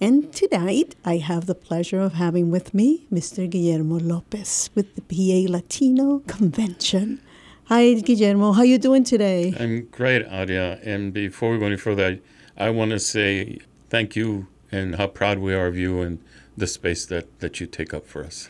And 0.00 0.32
tonight 0.32 0.96
I 1.04 1.18
have 1.18 1.44
the 1.44 1.54
pleasure 1.54 2.00
of 2.00 2.14
having 2.14 2.50
with 2.50 2.72
me 2.72 3.06
Mr. 3.12 3.48
Guillermo 3.50 3.98
Lopez 3.98 4.70
with 4.74 4.94
the 4.94 5.02
PA 5.02 5.52
Latino 5.52 6.20
Convention. 6.20 7.20
Hi, 7.66 7.92
Guillermo. 7.92 8.52
How 8.52 8.62
are 8.62 8.64
you 8.64 8.78
doing 8.78 9.04
today? 9.04 9.52
I'm 9.60 9.84
great, 9.90 10.24
Aurea. 10.28 10.78
And 10.82 11.12
before 11.12 11.50
we 11.50 11.58
go 11.58 11.66
any 11.66 11.76
further, 11.76 12.18
I, 12.56 12.68
I 12.68 12.70
want 12.70 12.92
to 12.92 12.98
say 12.98 13.58
thank 13.90 14.16
you 14.16 14.46
and 14.72 14.94
how 14.94 15.08
proud 15.08 15.40
we 15.40 15.52
are 15.52 15.66
of 15.66 15.76
you 15.76 16.00
and 16.00 16.20
the 16.56 16.66
space 16.66 17.04
that, 17.04 17.40
that 17.40 17.60
you 17.60 17.66
take 17.66 17.92
up 17.92 18.06
for 18.06 18.24
us. 18.24 18.48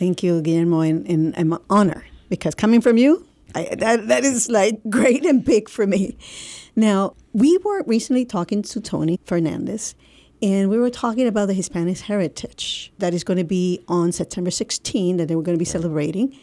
Thank 0.00 0.22
you, 0.22 0.40
Guillermo, 0.40 0.80
and, 0.80 1.06
and 1.06 1.34
I'm 1.36 1.52
an 1.52 1.58
honor 1.68 2.06
because 2.30 2.54
coming 2.54 2.80
from 2.80 2.96
you, 2.96 3.26
I, 3.54 3.74
that, 3.74 4.08
that 4.08 4.24
is 4.24 4.48
like 4.48 4.80
great 4.88 5.26
and 5.26 5.44
big 5.44 5.68
for 5.68 5.86
me. 5.86 6.16
Now, 6.74 7.12
we 7.34 7.58
were 7.58 7.82
recently 7.82 8.24
talking 8.24 8.62
to 8.62 8.80
Toni 8.80 9.20
Fernandez, 9.26 9.94
and 10.40 10.70
we 10.70 10.78
were 10.78 10.88
talking 10.88 11.26
about 11.26 11.48
the 11.48 11.52
Hispanic 11.52 11.98
heritage 11.98 12.94
that 12.96 13.12
is 13.12 13.24
going 13.24 13.36
to 13.36 13.44
be 13.44 13.84
on 13.88 14.10
September 14.10 14.50
16, 14.50 15.18
that 15.18 15.28
we're 15.28 15.42
going 15.42 15.58
to 15.58 15.58
be 15.58 15.66
celebrating. 15.66 16.34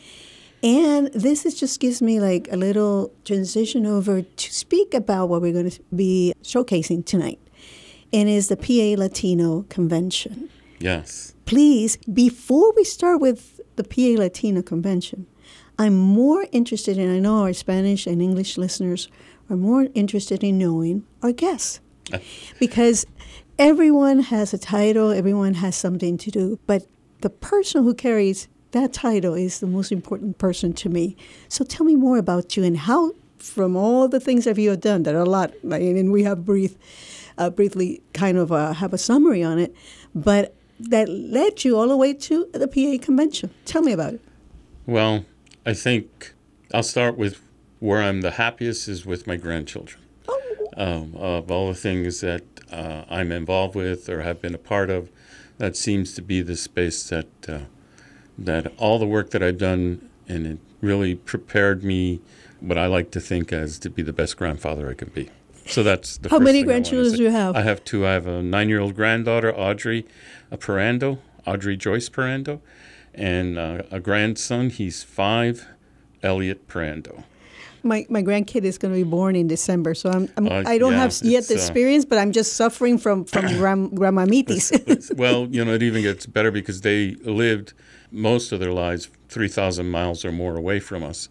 And 0.62 1.08
this 1.08 1.44
is 1.44 1.60
just 1.60 1.80
gives 1.80 2.00
me 2.00 2.20
like 2.20 2.48
a 2.52 2.58
little 2.58 3.12
transition 3.26 3.88
over 3.88 4.22
to 4.22 4.54
speak 4.54 4.94
about 4.94 5.30
what 5.30 5.42
we're 5.42 5.54
going 5.54 5.72
to 5.72 5.82
be 5.96 6.32
showcasing 6.44 7.04
tonight, 7.08 7.40
and 8.14 8.30
is 8.30 8.50
the 8.50 8.58
PA 8.58 9.02
Latino 9.02 9.64
Convention. 9.64 10.52
Yes. 10.78 11.34
Please, 11.48 11.96
before 12.12 12.74
we 12.76 12.84
start 12.84 13.22
with 13.22 13.62
the 13.78 13.84
PA 13.86 14.22
Latina 14.22 14.62
Convention, 14.62 15.26
I'm 15.80 15.96
more 15.96 16.46
interested 16.52 16.98
in, 16.98 17.10
I 17.10 17.20
know 17.20 17.44
our 17.44 17.54
Spanish 17.54 18.06
and 18.06 18.22
English 18.22 18.58
listeners 18.58 19.08
are 19.50 19.56
more 19.56 19.88
interested 19.94 20.44
in 20.44 20.58
knowing 20.58 21.06
our 21.24 21.32
guests. 21.32 21.80
because 22.60 23.06
everyone 23.58 24.20
has 24.20 24.54
a 24.54 24.58
title, 24.58 25.12
everyone 25.12 25.54
has 25.54 25.78
something 25.78 26.18
to 26.18 26.32
do, 26.32 26.60
but 26.68 26.86
the 27.22 27.30
person 27.30 27.84
who 27.84 27.94
carries 27.94 28.50
that 28.72 28.92
title 28.92 29.34
is 29.34 29.62
the 29.62 29.68
most 29.68 29.94
important 29.94 30.38
person 30.38 30.74
to 30.74 30.90
me. 30.90 31.16
So 31.48 31.64
tell 31.64 31.86
me 31.86 31.96
more 31.96 32.18
about 32.18 32.58
you 32.58 32.66
and 32.66 32.76
how, 32.76 33.14
from 33.38 33.78
all 33.78 34.10
the 34.10 34.20
things 34.20 34.44
that 34.44 34.58
you 34.58 34.72
have 34.72 34.82
done, 34.82 35.04
that 35.04 35.16
are 35.16 35.20
a 35.20 35.26
lot, 35.26 35.54
and 35.64 36.12
we 36.12 36.24
have 36.24 36.44
brief, 36.44 36.76
uh, 37.38 37.50
briefly 37.50 38.02
kind 38.14 38.38
of 38.38 38.52
uh, 38.52 38.74
have 38.74 38.92
a 38.92 38.98
summary 38.98 39.44
on 39.44 39.60
it, 39.60 39.74
but 40.14 40.57
that 40.80 41.10
led 41.10 41.64
you 41.64 41.78
all 41.78 41.88
the 41.88 41.98
way 41.98 42.14
to 42.14 42.48
the 42.54 42.68
PA 42.68 43.04
convention. 43.04 43.52
Tell 43.66 43.82
me 43.82 43.92
about 43.92 44.16
it. 44.16 44.22
Well, 44.86 45.26
I 45.66 45.74
think 45.74 46.34
I'll 46.74 46.84
start 46.84 47.18
with 47.18 47.42
where 47.80 48.02
I'm 48.02 48.22
the 48.22 48.32
happiest 48.32 48.88
is 48.88 49.06
with 49.06 49.28
my 49.28 49.36
grandchildren. 49.36 50.02
Um, 50.76 51.16
of 51.16 51.50
all 51.50 51.70
the 51.70 51.76
things 51.76 52.22
that 52.22 52.44
uh, 52.72 53.04
I'm 53.10 53.32
involved 53.32 53.74
with 53.74 54.10
or 54.10 54.22
have 54.22 54.42
been 54.42 54.54
a 54.54 54.60
part 54.60 54.92
of, 54.92 55.10
that 55.58 55.76
seems 55.76 56.14
to 56.14 56.22
be 56.22 56.42
the 56.42 56.56
space 56.56 57.10
that 57.10 57.28
uh, 57.50 57.60
that 58.38 58.72
all 58.78 59.00
the 59.00 59.08
work 59.08 59.32
that 59.32 59.42
I've 59.42 59.58
done 59.58 60.08
and 60.28 60.46
it 60.46 60.60
really 60.82 61.16
prepared 61.16 61.84
me 61.84 62.20
what 62.60 62.78
I 62.78 62.86
like 62.86 63.12
to 63.12 63.20
think 63.20 63.52
as 63.52 63.80
to 63.80 63.90
be 63.90 64.02
the 64.02 64.14
best 64.14 64.38
grandfather 64.38 64.90
I 64.90 64.94
can 64.94 65.10
be. 65.10 65.30
So 65.70 65.84
that's 65.84 66.18
the 66.18 66.30
How 66.30 66.40
many 66.40 66.62
thing 66.62 66.70
I 66.70 66.74
wanna 66.74 66.82
grandchildren 66.82 67.16
do 67.16 67.24
you 67.24 67.32
have? 67.32 67.56
I 67.56 67.62
have 67.62 67.84
two. 67.84 68.06
I 68.06 68.12
have 68.14 68.28
a 68.28 68.42
nine-year-old 68.42 68.96
granddaughter, 68.96 69.54
Audrey 69.54 70.06
uh, 70.52 70.58
Perando, 70.58 71.20
Audrey 71.46 71.78
Joyce 71.78 72.10
Perando, 72.10 72.62
and 73.14 73.58
uh, 73.58 73.84
a 73.92 74.00
grandson. 74.00 74.70
He's 74.70 75.04
five, 75.04 75.68
Elliot 76.24 76.68
Perando. 76.68 77.24
My, 77.84 78.06
my 78.10 78.22
grandkid 78.22 78.64
is 78.64 78.78
going 78.78 78.94
to 78.94 78.98
be 78.98 79.10
born 79.10 79.36
in 79.36 79.48
December, 79.48 79.94
so 79.94 80.10
I'm, 80.10 80.30
I'm 80.36 80.48
Uh, 80.48 80.64
I 80.66 80.78
don't 80.78 80.94
yeah, 80.94 81.00
have 81.00 81.16
yet 81.22 81.48
the 81.48 81.54
uh, 81.54 81.58
experience, 81.58 82.06
but 82.06 82.18
I'm 82.18 82.32
just 82.32 82.54
suffering 82.54 82.98
from 82.98 83.24
from 83.24 83.46
gram, 83.58 83.90
grandmamitis. 83.92 85.16
Well, 85.18 85.48
you 85.48 85.64
know, 85.64 85.74
it 85.74 85.84
even 85.84 86.02
gets 86.02 86.26
better 86.26 86.52
because 86.52 86.82
they 86.82 87.16
lived 87.24 87.74
most 88.12 88.52
of 88.52 88.60
their 88.60 88.74
lives 88.74 89.10
3,000 89.30 89.90
miles 89.90 90.26
or 90.26 90.32
more 90.32 90.56
away 90.56 90.80
from 90.80 91.04
us. 91.04 91.30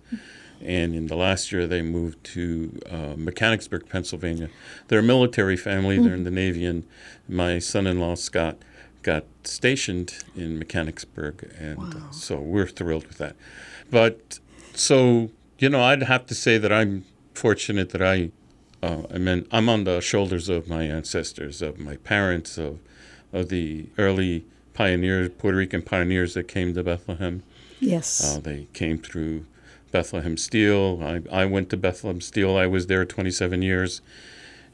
And 0.63 0.95
in 0.95 1.07
the 1.07 1.17
last 1.17 1.53
year, 1.53 1.67
they 1.67 1.83
moved 1.83 2.25
to 2.35 2.81
uh, 2.91 3.15
Mechanicsburg, 3.17 3.89
Pennsylvania. 3.89 4.49
They're 4.89 5.01
a 5.01 5.03
military 5.03 5.57
family, 5.57 5.99
they're 5.99 6.15
in 6.15 6.25
the 6.25 6.31
Navy, 6.31 6.65
and 6.65 6.85
my 7.29 7.59
son 7.59 7.87
in 7.87 8.01
law, 8.01 8.15
Scott, 8.15 8.57
got 9.03 9.25
stationed 9.45 10.15
in 10.35 10.59
Mechanicsburg. 10.59 11.53
And 11.59 11.79
uh, 11.95 12.11
so 12.11 12.39
we're 12.39 12.67
thrilled 12.67 13.07
with 13.07 13.19
that. 13.19 13.37
But 13.91 14.41
so, 14.75 15.31
you 15.59 15.69
know, 15.69 15.83
I'd 15.83 16.03
have 16.03 16.27
to 16.27 16.35
say 16.35 16.59
that 16.59 16.73
I'm 16.73 17.05
fortunate 17.35 17.91
that 17.91 18.03
I 18.03 18.31
uh, 18.83 19.03
I 19.13 19.19
mean, 19.19 19.47
I'm 19.51 19.69
on 19.69 19.85
the 19.85 20.01
shoulders 20.01 20.49
of 20.49 20.69
my 20.69 20.83
ancestors, 20.85 21.63
of 21.63 21.79
my 21.79 21.97
parents, 21.97 22.59
of 22.59 22.79
of 23.33 23.49
the 23.49 23.87
early 23.99 24.45
pioneers, 24.75 25.31
Puerto 25.39 25.57
Rican 25.57 25.83
pioneers 25.83 26.35
that 26.35 26.45
came 26.45 26.75
to 26.75 26.83
Bethlehem. 26.83 27.43
yes. 27.81 28.37
Uh, 28.37 28.41
they 28.41 28.69
came 28.73 28.99
through 28.99 29.47
Bethlehem 29.97 30.37
Steel. 30.37 31.01
I, 31.03 31.23
I 31.43 31.47
went 31.47 31.71
to 31.71 31.77
Bethlehem 31.79 32.21
Steel. 32.21 32.55
I 32.55 32.67
was 32.67 32.87
there 32.87 33.07
27 33.07 33.63
years. 33.63 34.03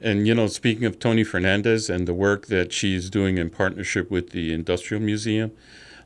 And, 0.01 0.27
you 0.27 0.35
know, 0.35 0.49
speaking 0.49 0.85
of 0.85 0.99
Toni 0.99 1.23
Fernandez 1.23 1.89
and 1.89 2.09
the 2.09 2.13
work 2.13 2.47
that 2.47 2.73
she's 2.73 3.09
doing 3.09 3.39
in 3.39 3.49
partnership 3.49 4.11
with 4.11 4.31
the 4.31 4.53
Industrial 4.53 5.01
Museum, 5.01 5.53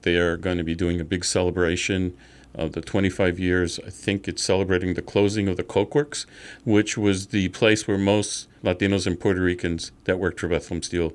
they 0.03 0.17
are 0.17 0.37
going 0.37 0.59
to 0.59 0.65
be 0.65 0.75
doing 0.75 1.01
a 1.01 1.05
big 1.05 1.25
celebration 1.25 2.15
of 2.55 2.73
the 2.73 2.83
25 2.83 3.39
years. 3.39 3.81
I 3.87 3.89
think 3.89 4.29
it's 4.29 4.43
celebrating 4.43 4.93
the 4.93 5.01
closing 5.01 5.49
of 5.49 5.57
the 5.57 5.65
Coke 5.65 5.95
Works, 5.95 6.27
which 6.67 6.99
was 6.99 7.29
the 7.29 7.49
place 7.49 7.89
where 7.89 7.97
most 7.97 8.49
Latinos 8.63 9.07
and 9.07 9.19
Puerto 9.19 9.41
Ricans 9.41 9.93
that 10.05 10.19
worked 10.19 10.41
for 10.41 10.49
Bethlehem 10.49 10.83
Steel 10.83 11.15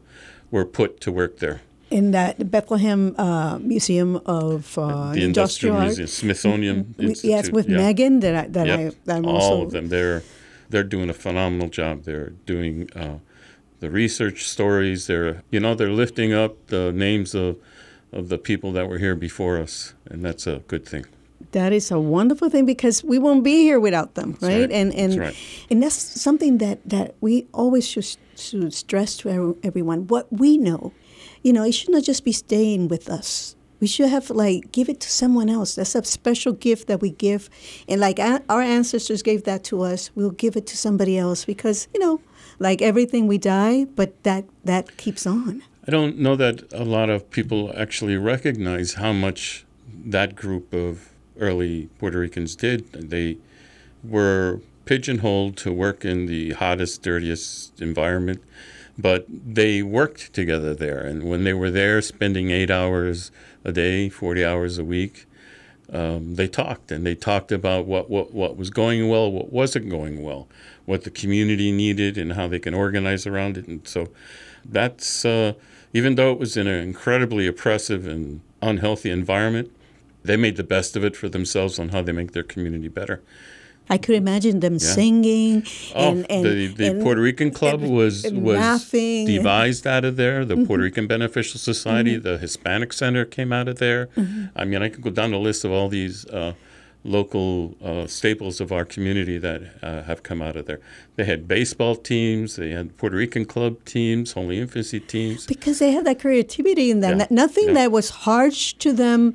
were 0.49 0.65
put 0.65 0.99
to 1.01 1.11
work 1.11 1.37
there. 1.37 1.61
In 1.91 2.11
that 2.11 2.49
Bethlehem 2.49 3.13
uh, 3.17 3.59
Museum 3.59 4.15
of 4.25 4.77
uh, 4.77 5.13
the 5.13 5.23
Industrial 5.23 5.75
Art. 5.75 5.85
Museum, 5.87 6.07
Smithsonian 6.07 6.95
We- 6.97 7.07
Institute. 7.07 7.29
yes, 7.31 7.51
with 7.51 7.67
yeah. 7.69 7.77
Megan 7.77 8.19
that 8.21 8.35
I, 8.35 8.47
that 8.47 8.67
Yep. 8.67 8.79
I 8.79 8.83
that 9.05 9.15
I'm 9.17 9.25
all 9.25 9.35
also 9.41 9.61
of 9.65 9.71
them. 9.71 9.89
They're 9.89 10.23
they're 10.69 10.83
doing 10.95 11.09
a 11.09 11.13
phenomenal 11.13 11.67
job. 11.69 12.03
They're 12.03 12.31
doing 12.45 12.89
uh, 12.95 13.17
the 13.81 13.89
research 13.91 14.47
stories. 14.47 15.07
They're 15.07 15.43
you 15.51 15.59
know 15.59 15.75
they're 15.75 15.91
lifting 16.03 16.33
up 16.33 16.53
the 16.67 16.91
names 16.91 17.35
of 17.35 17.57
of 18.13 18.29
the 18.29 18.37
people 18.37 18.71
that 18.73 18.89
were 18.89 18.97
here 18.99 19.15
before 19.15 19.57
us, 19.57 19.93
and 20.09 20.23
that's 20.25 20.47
a 20.47 20.59
good 20.67 20.85
thing. 20.85 21.05
That 21.53 21.73
is 21.73 21.91
a 21.91 21.99
wonderful 21.99 22.49
thing 22.49 22.65
because 22.65 23.03
we 23.03 23.17
won't 23.19 23.43
be 23.43 23.63
here 23.63 23.79
without 23.79 24.15
them, 24.15 24.37
right? 24.41 24.61
right. 24.61 24.71
And 24.71 24.93
and 24.95 25.11
That's 25.13 25.19
right. 25.19 25.35
and 25.69 25.83
that's 25.83 25.95
something 26.21 26.59
that 26.59 26.79
that 26.85 27.15
we 27.19 27.47
always 27.53 27.85
should, 27.87 28.07
should 28.37 28.73
stress 28.73 29.17
to 29.17 29.57
everyone. 29.63 30.07
What 30.07 30.27
we 30.31 30.57
know, 30.57 30.93
you 31.43 31.53
know, 31.53 31.63
it 31.63 31.73
should 31.73 31.89
not 31.89 32.03
just 32.03 32.23
be 32.23 32.31
staying 32.31 32.87
with 32.87 33.09
us. 33.09 33.55
We 33.79 33.87
should 33.87 34.09
have 34.09 34.29
like 34.29 34.71
give 34.71 34.89
it 34.89 34.99
to 34.99 35.09
someone 35.09 35.49
else. 35.49 35.75
That's 35.75 35.95
a 35.95 36.03
special 36.03 36.53
gift 36.53 36.87
that 36.87 37.01
we 37.01 37.11
give, 37.11 37.49
and 37.87 37.99
like 37.99 38.19
our 38.19 38.61
ancestors 38.61 39.23
gave 39.23 39.43
that 39.45 39.63
to 39.65 39.81
us, 39.81 40.11
we'll 40.13 40.29
give 40.31 40.55
it 40.55 40.67
to 40.67 40.77
somebody 40.77 41.17
else 41.17 41.45
because 41.45 41.87
you 41.93 41.99
know, 41.99 42.21
like 42.59 42.81
everything, 42.81 43.27
we 43.27 43.39
die, 43.39 43.85
but 43.85 44.21
that 44.23 44.45
that 44.65 44.97
keeps 44.97 45.25
on. 45.25 45.63
I 45.87 45.91
don't 45.91 46.19
know 46.19 46.35
that 46.35 46.71
a 46.73 46.83
lot 46.83 47.09
of 47.09 47.31
people 47.31 47.73
actually 47.75 48.17
recognize 48.17 48.93
how 48.93 49.13
much 49.13 49.65
that 50.05 50.35
group 50.35 50.73
of 50.73 51.09
early 51.39 51.89
Puerto 51.97 52.19
Ricans 52.19 52.55
did. 52.55 52.91
They 52.91 53.37
were 54.03 54.61
pigeonholed 54.85 55.57
to 55.57 55.71
work 55.71 56.05
in 56.05 56.27
the 56.27 56.51
hottest, 56.51 57.01
dirtiest 57.01 57.81
environment, 57.81 58.43
but 58.97 59.25
they 59.29 59.81
worked 59.81 60.33
together 60.33 60.73
there. 60.73 60.99
And 60.99 61.23
when 61.23 61.43
they 61.43 61.53
were 61.53 61.71
there, 61.71 62.01
spending 62.01 62.51
eight 62.51 62.69
hours 62.69 63.31
a 63.63 63.71
day, 63.71 64.09
40 64.09 64.45
hours 64.45 64.77
a 64.77 64.83
week, 64.83 65.25
um, 65.91 66.35
they 66.35 66.47
talked 66.47 66.91
and 66.91 67.05
they 67.05 67.15
talked 67.15 67.51
about 67.51 67.85
what, 67.85 68.09
what, 68.09 68.33
what 68.33 68.55
was 68.55 68.69
going 68.69 69.09
well, 69.09 69.31
what 69.31 69.51
wasn't 69.51 69.89
going 69.89 70.23
well, 70.23 70.47
what 70.85 71.03
the 71.03 71.09
community 71.09 71.71
needed, 71.71 72.17
and 72.17 72.33
how 72.33 72.47
they 72.47 72.59
can 72.59 72.73
organize 72.73 73.27
around 73.27 73.57
it. 73.57 73.67
And 73.67 73.85
so 73.87 74.09
that's, 74.63 75.25
uh, 75.25 75.53
even 75.93 76.15
though 76.15 76.31
it 76.31 76.39
was 76.39 76.55
in 76.55 76.67
an 76.67 76.81
incredibly 76.81 77.45
oppressive 77.45 78.07
and 78.07 78.41
unhealthy 78.61 79.09
environment, 79.09 79.71
they 80.23 80.37
made 80.37 80.55
the 80.55 80.63
best 80.63 80.95
of 80.95 81.03
it 81.03 81.15
for 81.15 81.27
themselves 81.27 81.79
on 81.79 81.89
how 81.89 82.01
they 82.01 82.11
make 82.11 82.31
their 82.31 82.43
community 82.43 82.87
better. 82.87 83.21
I 83.89 83.97
could 83.97 84.15
imagine 84.15 84.61
them 84.61 84.79
singing 84.79 85.63
Oh, 85.95 86.11
and, 86.11 86.31
and 86.31 86.45
the, 86.45 86.67
the 86.67 86.87
and- 86.91 87.01
Puerto 87.03 87.19
Rican 87.21 87.51
Club 87.51 87.81
and- 87.83 87.93
was 87.93 88.23
and 88.23 88.41
was. 88.43 88.57
Mm-hmm. 88.57 89.25
devised 89.25 89.85
out 89.85 90.05
of 90.05 90.15
there. 90.15 90.45
The 90.45 90.55
Puerto 90.65 90.83
Rican 90.83 91.07
Beneficial 91.07 91.59
Society, 91.59 92.17
the 92.17 92.37
Hispanic 92.37 92.93
Center 92.93 93.25
came 93.25 93.51
out 93.51 93.67
of 93.67 93.79
there. 93.79 94.07
Mm-hmm. 94.15 94.45
I 94.55 94.63
mean, 94.65 94.81
I 94.81 94.89
could 94.89 95.01
go 95.01 95.09
down 95.09 95.31
the 95.31 95.39
list 95.39 95.65
of 95.65 95.71
all 95.71 95.89
these 95.89 96.25
uh, 96.27 96.53
local 97.03 97.75
uh, 97.83 98.07
staples 98.07 98.61
of 98.61 98.71
our 98.71 98.85
community 98.85 99.37
that 99.39 99.61
uh, 99.81 100.03
have 100.03 100.23
come 100.23 100.41
out 100.41 100.55
of 100.55 100.67
there. 100.67 100.79
They 101.17 101.25
had 101.25 101.47
baseball 101.47 101.95
teams, 101.95 102.55
they 102.55 102.69
had 102.69 102.95
Puerto 102.97 103.17
Rican 103.17 103.45
club 103.45 103.83
teams, 103.85 104.33
Holy 104.33 104.59
Infancy 104.59 104.99
teams. 104.99 105.45
because 105.47 105.79
they 105.79 105.91
had 105.91 106.05
that 106.05 106.19
creativity 106.19 106.91
in 106.91 106.99
them. 107.01 107.13
Yeah, 107.13 107.17
that 107.25 107.31
Nothing 107.31 107.67
yeah. 107.69 107.73
that 107.73 107.91
was 107.91 108.09
harsh 108.11 108.73
to 108.73 108.93
them 108.93 109.33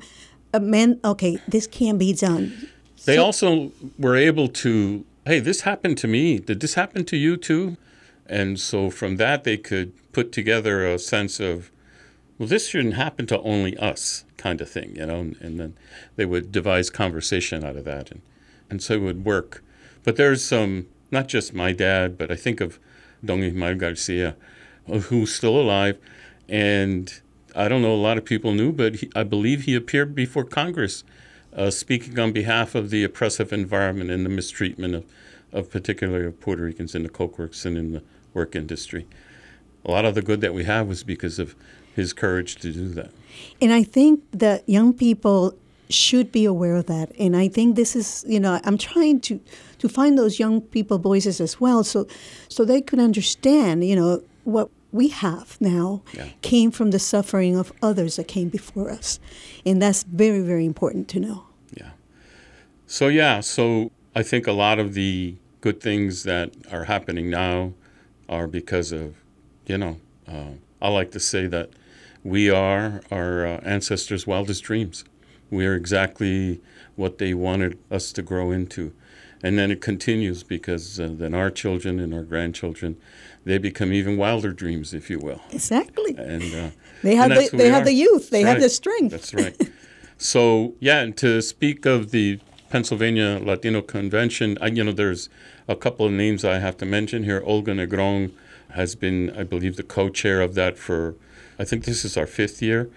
meant 0.59 0.99
okay, 1.05 1.37
this 1.47 1.67
can 1.67 1.97
be 1.97 2.13
done. 2.13 2.69
They 3.07 3.15
So- 3.15 3.23
also 3.23 3.71
were 3.97 4.17
able 4.17 4.49
to, 4.49 5.05
hey, 5.25 5.39
this 5.39 5.61
happened 5.61 5.97
to 5.99 6.09
me. 6.09 6.39
Did 6.39 6.59
this 6.59 6.73
happen 6.73 7.05
to 7.05 7.15
you 7.15 7.37
too? 7.37 7.77
And 8.25 8.59
so 8.59 8.89
from 8.89 9.15
that, 9.15 9.45
they 9.45 9.55
could 9.55 9.93
put 10.11 10.33
together 10.33 10.85
a 10.85 10.99
sense 10.99 11.39
of, 11.39 11.71
well, 12.37 12.49
this 12.49 12.67
shouldn't 12.67 12.95
happen 12.95 13.25
to 13.27 13.39
only 13.39 13.77
us, 13.77 14.25
kind 14.35 14.59
of 14.59 14.69
thing, 14.69 14.97
you 14.97 15.05
know. 15.05 15.19
And, 15.21 15.37
and 15.39 15.57
then 15.57 15.73
they 16.17 16.25
would 16.25 16.51
devise 16.51 16.89
conversation 16.89 17.63
out 17.63 17.77
of 17.77 17.85
that, 17.85 18.11
and 18.11 18.21
and 18.69 18.83
so 18.83 18.95
it 18.95 19.01
would 19.01 19.23
work. 19.23 19.63
But 20.03 20.17
there's 20.17 20.43
some, 20.43 20.87
not 21.09 21.29
just 21.29 21.53
my 21.53 21.71
dad, 21.71 22.17
but 22.17 22.29
I 22.29 22.35
think 22.35 22.59
of 22.59 22.77
Don 23.23 23.41
Ismael 23.41 23.75
Garcia, 23.75 24.35
uh, 24.91 24.99
who's 24.99 25.33
still 25.33 25.57
alive, 25.57 25.97
and 26.49 27.21
I 27.55 27.69
don't 27.69 27.81
know 27.81 27.93
a 27.93 28.05
lot 28.09 28.17
of 28.17 28.25
people 28.25 28.51
knew, 28.53 28.73
but 28.73 28.95
he, 28.95 29.09
I 29.15 29.23
believe 29.23 29.63
he 29.63 29.73
appeared 29.75 30.13
before 30.13 30.43
Congress 30.43 31.05
uh, 31.57 31.71
speaking 31.71 32.17
on 32.19 32.31
behalf 32.31 32.75
of 32.75 32.89
the 32.91 33.03
oppressive 33.03 33.51
environment 33.51 34.11
and 34.11 34.25
the 34.25 34.29
mistreatment 34.29 34.95
of, 34.95 35.05
of 35.51 35.69
particularly 35.71 36.25
of 36.25 36.39
Puerto 36.39 36.63
Ricans 36.63 36.93
in 36.93 37.03
the 37.03 37.09
coke 37.09 37.39
works 37.39 37.65
and 37.65 37.77
in 37.77 37.91
the 37.91 38.03
work 38.33 38.55
industry. 38.55 39.07
A 39.83 39.91
lot 39.91 40.05
of 40.05 40.15
the 40.15 40.21
good 40.21 40.41
that 40.41 40.53
we 40.53 40.65
have 40.65 40.87
was 40.87 41.03
because 41.03 41.39
of 41.39 41.55
his 41.95 42.13
courage 42.13 42.57
to 42.57 42.71
do 42.71 42.87
that. 42.89 43.11
And 43.59 43.73
I 43.73 43.83
think 43.83 44.23
that 44.31 44.67
young 44.69 44.93
people 44.93 45.55
should 45.89 46.31
be 46.31 46.45
aware 46.45 46.75
of 46.75 46.85
that. 46.87 47.11
And 47.17 47.35
I 47.35 47.47
think 47.47 47.75
this 47.75 47.95
is, 47.95 48.23
you 48.27 48.39
know, 48.39 48.59
I'm 48.63 48.77
trying 48.77 49.19
to 49.21 49.39
to 49.79 49.87
find 49.87 50.17
those 50.17 50.39
young 50.39 50.61
people 50.61 50.97
voices 50.97 51.39
as 51.39 51.59
well, 51.61 51.83
so 51.83 52.07
so 52.49 52.65
they 52.65 52.81
could 52.81 52.99
understand, 52.99 53.83
you 53.83 53.95
know, 53.95 54.21
what 54.43 54.69
we 54.91 55.09
have 55.09 55.57
now 55.59 56.01
Yeah. 56.13 56.29
came 56.41 56.71
from 56.71 56.91
the 56.91 56.99
suffering 56.99 57.55
of 57.57 57.73
others 57.81 58.15
that 58.15 58.27
came 58.27 58.49
before 58.49 58.89
us, 58.91 59.19
and 59.65 59.81
that's 59.81 60.03
very 60.03 60.41
very 60.41 60.65
important 60.65 61.07
to 61.09 61.19
know. 61.19 61.43
Yeah. 61.75 61.91
So 62.85 63.07
yeah, 63.07 63.41
so 63.41 63.91
I 64.15 64.23
think 64.23 64.47
a 64.47 64.51
lot 64.53 64.79
of 64.79 64.93
the 64.93 65.35
good 65.61 65.81
things 65.81 66.23
that 66.23 66.51
are 66.71 66.85
happening 66.85 67.29
now 67.29 67.73
are 68.29 68.47
because 68.47 68.91
of, 68.91 69.15
you 69.65 69.77
know, 69.77 69.97
uh, 70.27 70.51
I 70.81 70.89
like 70.89 71.11
to 71.11 71.19
say 71.19 71.47
that 71.47 71.69
we 72.23 72.49
are 72.49 73.01
our 73.11 73.45
uh, 73.45 73.59
ancestors' 73.63 74.27
wildest 74.27 74.63
dreams. 74.63 75.03
We 75.49 75.65
are 75.65 75.75
exactly 75.75 76.61
what 76.95 77.17
they 77.17 77.33
wanted 77.33 77.77
us 77.89 78.11
to 78.13 78.21
grow 78.21 78.51
into. 78.51 78.93
And 79.43 79.57
then 79.57 79.69
it 79.71 79.81
continues 79.81 80.43
because 80.43 80.99
uh, 80.99 81.09
then 81.11 81.33
our 81.33 81.51
children 81.51 81.99
and 81.99 82.13
our 82.13 82.23
grandchildren, 82.23 82.97
they 83.45 83.57
become 83.57 83.93
even 83.93 84.17
wilder 84.17 84.51
dreams, 84.51 84.93
if 84.93 85.09
you 85.09 85.19
will. 85.19 85.41
Exactly. 85.51 86.15
And 86.17 86.43
uh, 86.53 86.69
They 87.03 87.15
have 87.15 87.31
and 87.31 87.39
the 87.51 87.57
they 87.57 87.69
have 87.69 87.83
are. 87.83 87.85
the 87.85 87.93
youth. 87.93 88.29
They 88.31 88.43
That's 88.43 88.55
have 88.55 88.61
the 88.63 88.69
strength. 88.69 89.11
That's 89.11 89.33
right. 89.33 89.55
so 90.17 90.73
yeah, 90.79 91.01
and 91.01 91.15
to 91.17 91.41
speak 91.41 91.85
of 91.85 92.11
the 92.11 92.39
Pennsylvania 92.69 93.39
Latino 93.41 93.81
Convention, 93.81 94.57
I, 94.59 94.67
you 94.67 94.83
know, 94.83 94.91
there's 94.91 95.29
a 95.67 95.75
couple 95.75 96.05
of 96.05 96.11
names 96.11 96.43
I 96.43 96.59
have 96.59 96.75
to 96.77 96.85
mention 96.85 97.23
here. 97.23 97.41
Olga 97.45 97.73
Negron 97.73 98.31
has 98.71 98.95
been, 98.95 99.29
I 99.37 99.43
believe, 99.43 99.75
the 99.77 99.83
co-chair 99.83 100.41
of 100.41 100.55
that 100.55 100.77
for, 100.77 101.15
I 101.57 101.63
think 101.63 101.85
this 101.85 102.03
is 102.03 102.17
our 102.17 102.27
fifth 102.27 102.61
year 102.61 102.89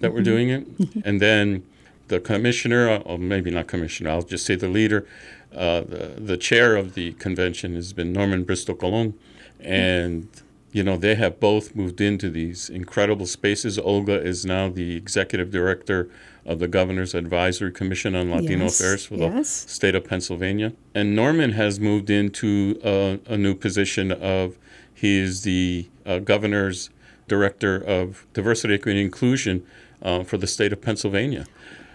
that 0.00 0.14
we're 0.14 0.22
doing 0.22 0.48
it, 0.48 0.66
and 1.04 1.20
then 1.20 1.64
the 2.08 2.20
commissioner, 2.20 2.96
or 3.04 3.18
maybe 3.18 3.50
not 3.50 3.66
commissioner, 3.66 4.10
I'll 4.10 4.22
just 4.22 4.44
say 4.44 4.54
the 4.54 4.68
leader, 4.68 5.06
uh, 5.54 5.80
the 5.82 6.14
the 6.18 6.36
chair 6.36 6.76
of 6.76 6.94
the 6.94 7.12
convention 7.12 7.74
has 7.74 7.92
been 7.92 8.12
Norman 8.12 8.44
Bristol 8.44 8.74
Colon, 8.74 9.14
and 9.60 10.28
you 10.72 10.82
know 10.82 10.96
they 10.96 11.14
have 11.14 11.40
both 11.40 11.74
moved 11.74 12.00
into 12.00 12.30
these 12.30 12.68
incredible 12.68 13.26
spaces. 13.26 13.78
Olga 13.78 14.20
is 14.20 14.44
now 14.44 14.68
the 14.68 14.96
executive 14.96 15.50
director 15.50 16.08
of 16.44 16.58
the 16.58 16.68
Governor's 16.68 17.14
Advisory 17.14 17.72
Commission 17.72 18.14
on 18.14 18.30
Latino 18.30 18.64
Yes, 18.64 18.80
Affairs 18.80 19.06
for 19.06 19.16
yes. 19.16 19.64
the 19.64 19.70
state 19.70 19.94
of 19.94 20.04
Pennsylvania, 20.04 20.72
and 20.94 21.14
Norman 21.14 21.52
has 21.52 21.78
moved 21.78 22.10
into 22.10 22.78
a, 22.82 23.20
a 23.26 23.36
new 23.36 23.54
position 23.54 24.12
of 24.12 24.56
he 24.94 25.18
is 25.18 25.42
the 25.42 25.88
uh, 26.04 26.18
governor's 26.18 26.90
director 27.28 27.76
of 27.76 28.26
diversity, 28.32 28.74
equity, 28.74 28.98
and 28.98 29.04
inclusion 29.04 29.64
uh, 30.02 30.24
for 30.24 30.36
the 30.38 30.46
state 30.46 30.72
of 30.72 30.80
Pennsylvania. 30.80 31.46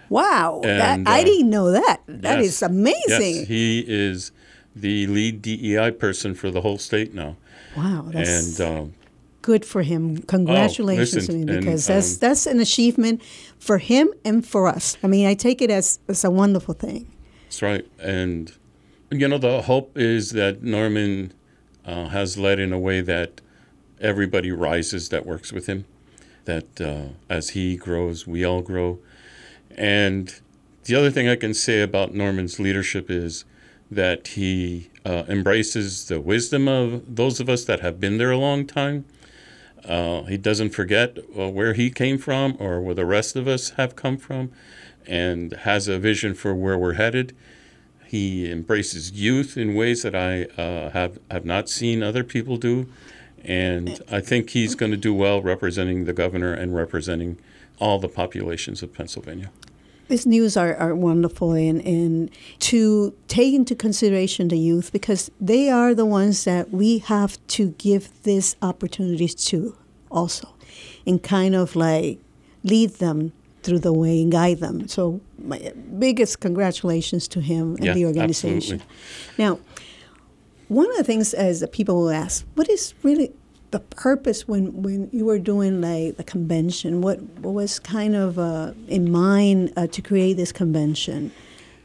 Wow, 0.08 0.60
And, 0.64 0.80
that, 0.80 1.12
I 1.12 1.22
uh, 1.22 1.24
didn't 1.24 1.50
know 1.50 1.70
that. 1.72 2.00
That 2.06 2.38
Yes. 2.38 2.46
is 2.46 2.62
amazing. 2.62 3.36
Yes, 3.36 3.48
he 3.48 3.84
is 3.86 4.32
the 4.76 5.06
lead 5.06 5.42
DEI 5.42 5.90
person 5.92 6.34
for 6.34 6.50
the 6.50 6.60
whole 6.60 6.78
state 6.78 7.14
now. 7.14 7.36
wow, 7.76 8.06
that's 8.12 8.58
and 8.60 8.68
um, 8.68 8.94
good 9.42 9.64
for 9.64 9.82
him. 9.82 10.18
Congratulations 10.22 11.14
listen, 11.14 11.34
to 11.34 11.40
him 11.42 11.48
and, 11.48 11.60
because 11.64 11.86
that's 11.86 12.14
um, 12.14 12.18
that's 12.20 12.46
an 12.46 12.60
achievement 12.60 13.22
for 13.58 13.78
him 13.78 14.12
and 14.24 14.46
for 14.46 14.66
us. 14.68 14.96
I 15.02 15.06
mean, 15.06 15.26
I 15.26 15.34
take 15.34 15.60
it 15.62 15.70
as 15.70 15.98
as 16.08 16.24
a 16.24 16.30
wonderful 16.30 16.74
thing. 16.74 17.10
that's 17.44 17.62
right. 17.62 17.86
And 18.00 18.52
you 19.10 19.28
know, 19.28 19.38
the 19.38 19.62
hope 19.62 19.96
is 19.96 20.30
that 20.30 20.62
Norman 20.62 21.32
uh, 21.86 22.08
has 22.08 22.36
led 22.36 22.58
in 22.58 22.72
a 22.72 22.78
way 22.78 23.00
that 23.02 23.40
everybody 24.00 24.50
rises 24.50 25.08
that 25.10 25.24
works 25.24 25.52
with 25.52 25.66
him. 25.66 25.84
That 26.46 26.80
uh, 26.80 27.08
as 27.28 27.50
he 27.50 27.76
grows, 27.76 28.26
we 28.26 28.44
all 28.44 28.60
grow. 28.62 28.98
And 29.76 30.34
the 30.84 30.94
other 30.94 31.10
thing 31.10 31.28
I 31.28 31.36
can 31.36 31.54
say 31.54 31.80
about 31.80 32.14
Norman's 32.14 32.58
leadership 32.60 33.10
is 33.10 33.44
that 33.90 34.28
he 34.28 34.90
uh, 35.04 35.24
embraces 35.28 36.08
the 36.08 36.20
wisdom 36.20 36.68
of 36.68 37.16
those 37.16 37.40
of 37.40 37.48
us 37.48 37.64
that 37.64 37.80
have 37.80 38.00
been 38.00 38.18
there 38.18 38.30
a 38.30 38.38
long 38.38 38.66
time. 38.66 39.04
Uh, 39.84 40.22
he 40.22 40.36
doesn't 40.36 40.70
forget 40.70 41.18
uh, 41.38 41.48
where 41.48 41.74
he 41.74 41.90
came 41.90 42.18
from 42.18 42.56
or 42.58 42.80
where 42.80 42.94
the 42.94 43.04
rest 43.04 43.36
of 43.36 43.46
us 43.46 43.70
have 43.70 43.94
come 43.94 44.16
from 44.16 44.50
and 45.06 45.52
has 45.52 45.88
a 45.88 45.98
vision 45.98 46.34
for 46.34 46.54
where 46.54 46.78
we're 46.78 46.94
headed. 46.94 47.36
He 48.06 48.50
embraces 48.50 49.12
youth 49.12 49.56
in 49.56 49.74
ways 49.74 50.02
that 50.02 50.14
I 50.14 50.44
uh, 50.60 50.90
have, 50.90 51.18
have 51.30 51.44
not 51.44 51.68
seen 51.68 52.02
other 52.02 52.24
people 52.24 52.56
do. 52.56 52.86
And 53.42 54.00
I 54.10 54.20
think 54.20 54.50
he's 54.50 54.74
going 54.74 54.92
to 54.92 54.96
do 54.96 55.12
well 55.12 55.42
representing 55.42 56.06
the 56.06 56.14
governor 56.14 56.54
and 56.54 56.74
representing 56.74 57.38
all 57.78 57.98
the 57.98 58.08
populations 58.08 58.82
of 58.82 58.92
Pennsylvania. 58.92 59.50
These 60.08 60.26
news 60.26 60.56
are, 60.56 60.74
are 60.76 60.94
wonderful 60.94 61.52
and, 61.52 61.80
and 61.80 62.30
to 62.60 63.14
take 63.26 63.54
into 63.54 63.74
consideration 63.74 64.48
the 64.48 64.58
youth 64.58 64.92
because 64.92 65.30
they 65.40 65.70
are 65.70 65.94
the 65.94 66.04
ones 66.04 66.44
that 66.44 66.70
we 66.70 66.98
have 66.98 67.38
to 67.48 67.70
give 67.78 68.10
these 68.22 68.54
opportunities 68.60 69.34
to 69.46 69.76
also 70.10 70.48
and 71.06 71.22
kind 71.22 71.54
of 71.54 71.74
like 71.74 72.18
lead 72.64 72.90
them 72.96 73.32
through 73.62 73.78
the 73.78 73.94
way 73.94 74.20
and 74.20 74.30
guide 74.30 74.58
them. 74.60 74.86
So 74.88 75.20
my 75.42 75.72
biggest 75.98 76.40
congratulations 76.40 77.26
to 77.28 77.40
him 77.40 77.76
and 77.76 77.84
Yeah, 77.86 77.94
the 77.94 78.04
organization. 78.04 78.82
absolutely. 78.82 78.86
Now, 79.38 79.58
one 80.68 80.90
of 80.90 80.96
the 80.98 81.04
things 81.04 81.32
as 81.32 81.60
the 81.60 81.68
people 81.68 81.96
will 81.96 82.10
ask, 82.10 82.44
what 82.56 82.68
is 82.68 82.92
really 83.02 83.32
the 83.74 83.80
purpose 83.80 84.46
when, 84.46 84.82
when 84.84 85.10
you 85.12 85.24
were 85.24 85.40
doing 85.40 85.80
like 85.80 86.16
the 86.16 86.22
convention? 86.22 87.00
What, 87.00 87.20
what 87.40 87.54
was 87.54 87.80
kind 87.80 88.14
of 88.14 88.38
uh, 88.38 88.70
in 88.86 89.10
mind 89.10 89.72
uh, 89.76 89.88
to 89.88 90.00
create 90.00 90.34
this 90.34 90.52
convention? 90.52 91.32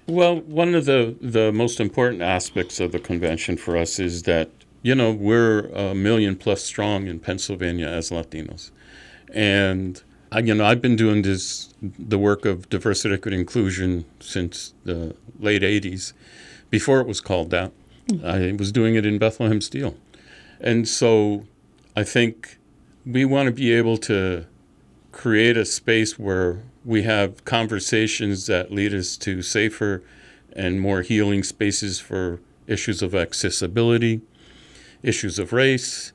Well, 0.06 0.41
one 0.41 0.75
of 0.75 0.86
the, 0.86 1.15
the 1.19 1.52
most 1.52 1.80
important 1.80 2.21
aspects 2.21 2.80
of 2.80 2.91
the 2.91 2.99
convention 2.99 3.58
for 3.58 3.75
us 3.75 3.97
is 3.97 4.21
that, 4.23 4.52
you 4.84 4.93
know, 4.93 5.12
we're 5.12 5.62
a 5.69 5.95
million 5.95 6.36
plus 6.36 6.63
strong 6.63 7.08
in 7.08 7.19
Pennsylvania 7.19 7.88
as 7.88 8.12
Latinos. 8.12 8.69
And, 9.34 10.04
I, 10.32 10.41
you 10.41 10.54
know, 10.54 10.65
I've 10.65 10.84
been 10.84 10.95
doing 10.95 11.23
this, 11.23 11.73
the 11.82 12.19
work 12.19 12.45
of 12.45 12.69
diversity, 12.69 13.15
equity, 13.15 13.36
inclusion 13.36 14.06
since 14.19 14.75
the 14.84 15.15
late 15.39 15.63
80s, 15.63 16.13
before 16.69 17.02
it 17.02 17.08
was 17.08 17.19
called 17.19 17.49
that. 17.49 17.71
I 18.23 18.56
was 18.60 18.71
doing 18.71 18.93
it 18.93 19.08
in 19.08 19.17
Bethlehem 19.17 19.60
Steel. 19.60 19.95
And 20.62 20.88
so 20.88 21.45
I 21.95 22.04
think 22.04 22.58
we 23.06 23.25
want 23.25 23.47
to 23.47 23.52
be 23.52 23.73
able 23.73 23.97
to 23.97 24.45
create 25.12 25.58
a 25.58 25.65
space 25.65 26.19
where 26.19 26.62
we 26.86 27.04
have 27.04 27.43
conversations 27.45 28.45
that 28.45 28.71
lead 28.71 28.93
us 28.93 29.17
to 29.17 29.41
safer 29.41 30.04
and 30.54 30.80
more 30.80 31.02
healing 31.02 31.43
spaces 31.43 31.99
for 31.99 32.39
issues 32.67 33.02
of 33.02 33.15
accessibility, 33.15 34.21
issues 35.02 35.39
of 35.39 35.52
race, 35.52 36.13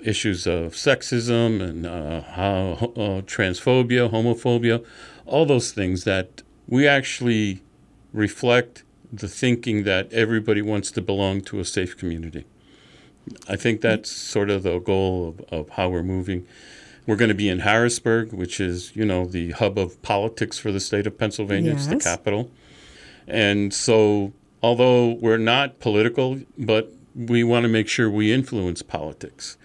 issues 0.00 0.46
of 0.46 0.72
sexism 0.74 1.60
and 1.60 1.84
uh, 1.84 2.22
how 2.22 2.92
uh, 2.94 3.20
transphobia, 3.22 4.10
homophobia, 4.10 4.84
all 5.26 5.44
those 5.44 5.72
things 5.72 6.04
that 6.04 6.42
we 6.68 6.86
actually 6.86 7.62
reflect 8.12 8.84
the 9.12 9.28
thinking 9.28 9.84
that 9.84 10.12
everybody 10.12 10.62
wants 10.62 10.90
to 10.92 11.02
belong 11.02 11.40
to 11.40 11.58
a 11.58 11.64
safe 11.64 11.96
community. 11.96 12.44
I 13.48 13.56
think 13.56 13.80
that's 13.80 14.10
sort 14.10 14.50
of 14.50 14.62
the 14.62 14.78
goal 14.78 15.28
of, 15.50 15.60
of 15.60 15.68
how 15.70 15.88
we're 15.88 16.02
moving. 16.02 16.46
We're 17.06 17.16
going 17.16 17.30
to 17.30 17.34
be 17.34 17.48
in 17.48 17.60
Harrisburg, 17.60 18.32
which 18.32 18.60
is, 18.60 18.94
you 18.94 19.04
know, 19.04 19.24
the 19.24 19.52
hub 19.52 19.78
of 19.78 20.00
politics 20.02 20.58
for 20.58 20.70
the 20.70 20.80
state 20.80 21.06
of 21.06 21.16
Pennsylvania. 21.18 21.72
It's 21.72 21.86
the 21.86 21.96
capital. 21.96 22.50
And 23.26 23.72
so, 23.72 24.32
although 24.62 25.12
we're 25.14 25.38
not 25.38 25.80
political, 25.80 26.40
but 26.58 26.92
we 27.14 27.42
want 27.44 27.64
to 27.64 27.68
make 27.68 27.88
sure 27.88 28.10
we 28.10 28.32
influence 28.32 28.82
politics. 28.82 29.56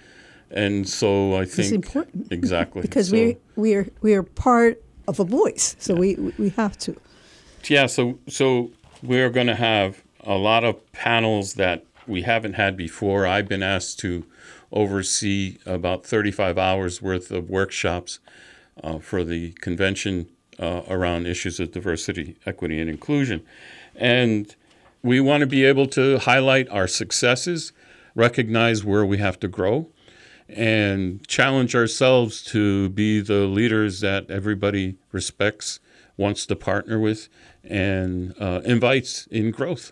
And 0.52 0.88
so 0.88 1.36
I 1.36 1.46
think 1.46 1.60
It's 1.66 1.72
important 1.72 2.28
exactly 2.32 2.82
because 2.82 3.10
So- 3.10 3.16
we 3.16 3.38
we're 3.56 3.90
we're 4.02 4.24
part 4.24 4.82
of 5.08 5.20
a 5.20 5.24
voice. 5.26 5.76
So 5.80 5.96
we 5.96 6.16
we 6.38 6.50
have 6.50 6.78
to. 6.80 6.96
Yeah, 7.68 7.88
so 7.88 8.20
so 8.28 8.72
we're 9.02 9.30
going 9.30 9.48
to 9.48 9.56
have 9.56 10.02
a 10.22 10.36
lot 10.36 10.64
of 10.64 10.76
panels 10.94 11.56
that 11.56 11.84
we 12.08 12.24
haven't 12.24 12.54
had 12.54 12.78
before. 12.78 13.26
I've 13.26 13.48
been 13.48 13.64
asked 13.64 14.00
to 14.00 14.26
oversee 14.72 15.58
about 15.66 16.06
35 16.06 16.58
hours 16.58 17.02
worth 17.02 17.32
of 17.32 17.50
workshops 17.50 18.20
uh, 18.84 19.00
for 19.00 19.24
the 19.24 19.52
convention 19.54 20.28
uh, 20.60 20.82
around 20.88 21.28
issues 21.28 21.60
of 21.60 21.72
diversity, 21.72 22.36
equity, 22.46 22.80
and 22.80 22.90
inclusion. 22.90 23.44
And 23.96 24.54
we 25.02 25.20
want 25.20 25.42
to 25.42 25.48
be 25.48 25.64
able 25.66 25.88
to 25.88 26.20
highlight 26.20 26.70
our 26.70 26.88
successes, 26.88 27.74
recognize 28.16 28.84
where 28.84 29.06
we 29.06 29.18
have 29.18 29.40
to 29.42 29.48
grow, 29.48 29.90
and 30.48 31.26
challenge 31.28 31.76
ourselves 31.76 32.44
to 32.44 32.90
be 32.90 33.20
the 33.22 33.46
leaders 33.46 34.02
that 34.02 34.30
everybody 34.30 34.96
respects, 35.12 35.80
wants 36.18 36.46
to 36.46 36.56
partner 36.56 37.00
with, 37.00 37.28
and 37.64 38.34
uh, 38.40 38.62
invites 38.64 39.28
in 39.28 39.52
growth. 39.52 39.92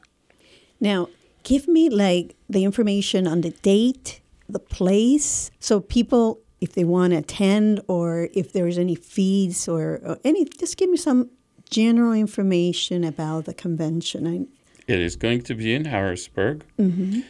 Now, 0.79 1.09
give 1.43 1.67
me 1.67 1.89
like 1.89 2.35
the 2.49 2.63
information 2.63 3.27
on 3.27 3.41
the 3.41 3.51
date, 3.51 4.21
the 4.49 4.59
place, 4.59 5.51
so 5.59 5.79
people, 5.79 6.39
if 6.59 6.73
they 6.73 6.83
want 6.83 7.11
to 7.11 7.17
attend, 7.17 7.81
or 7.87 8.29
if 8.33 8.53
there's 8.53 8.77
any 8.77 8.95
fees 8.95 9.67
or, 9.67 10.01
or 10.03 10.17
any, 10.23 10.45
just 10.45 10.77
give 10.77 10.89
me 10.89 10.97
some 10.97 11.29
general 11.69 12.13
information 12.13 13.03
about 13.03 13.45
the 13.45 13.53
convention. 13.53 14.27
I, 14.27 14.45
It 14.87 14.99
is 14.99 15.15
going 15.15 15.41
to 15.43 15.55
be 15.55 15.73
in 15.73 15.85
Harrisburg, 15.85 16.65
mm-hmm. 16.77 17.21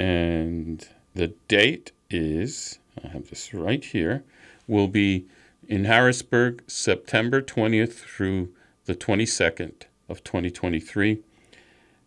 and 0.00 0.88
the 1.14 1.28
date 1.48 1.92
is 2.10 2.78
I 3.02 3.08
have 3.08 3.30
this 3.30 3.52
right 3.54 3.84
here. 3.84 4.24
Will 4.66 4.88
be 4.88 5.26
in 5.68 5.84
Harrisburg, 5.84 6.62
September 6.66 7.40
20th 7.42 7.94
through 7.94 8.52
the 8.86 8.94
22nd 8.94 9.82
of 10.08 10.22
2023. 10.24 11.22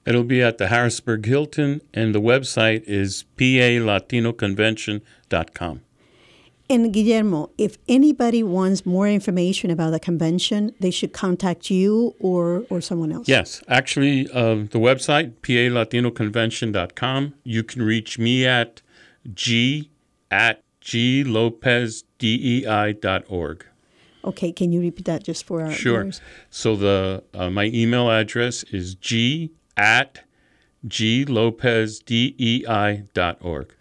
It'll 0.08 0.24
be 0.24 0.42
at 0.42 0.58
the 0.58 0.70
Harrisburg 0.70 1.26
Hilton, 1.26 1.82
and 1.94 2.16
the 2.16 2.22
website 2.22 2.84
is 2.88 3.26
palatinoconvention.com. 3.36 5.82
And 6.70 6.94
Guillermo, 6.94 7.50
if 7.58 7.78
anybody 7.90 8.42
wants 8.42 8.86
more 8.86 9.10
information 9.10 9.70
about 9.70 9.92
the 9.92 10.00
convention, 10.00 10.74
they 10.80 10.92
should 10.92 11.12
contact 11.12 11.70
you 11.70 12.16
or, 12.20 12.64
or 12.70 12.80
someone 12.80 13.12
else. 13.12 13.28
Yes, 13.28 13.62
actually, 13.68 14.30
uh, 14.32 14.56
the 14.56 14.80
website, 14.80 15.34
palatinoconvention.com. 15.42 17.34
You 17.44 17.64
can 17.64 17.82
reach 17.82 18.18
me 18.18 18.46
at 18.46 18.82
g 19.34 19.90
at 20.32 20.64
glopez.dei.org. 20.82 23.66
Okay, 24.26 24.52
can 24.52 24.72
you 24.74 24.82
repeat 24.82 25.06
that 25.06 25.24
just 25.24 25.46
for 25.46 25.62
our 25.62 25.72
Sure. 25.72 26.02
viewers? 26.02 26.20
So 26.50 26.76
the 26.76 27.24
uh, 27.34 27.50
my 27.50 27.66
email 27.66 28.10
address 28.10 28.64
is 28.64 28.96
g 28.96 29.52
at 29.78 30.24
glopezdei.org. 30.88 33.74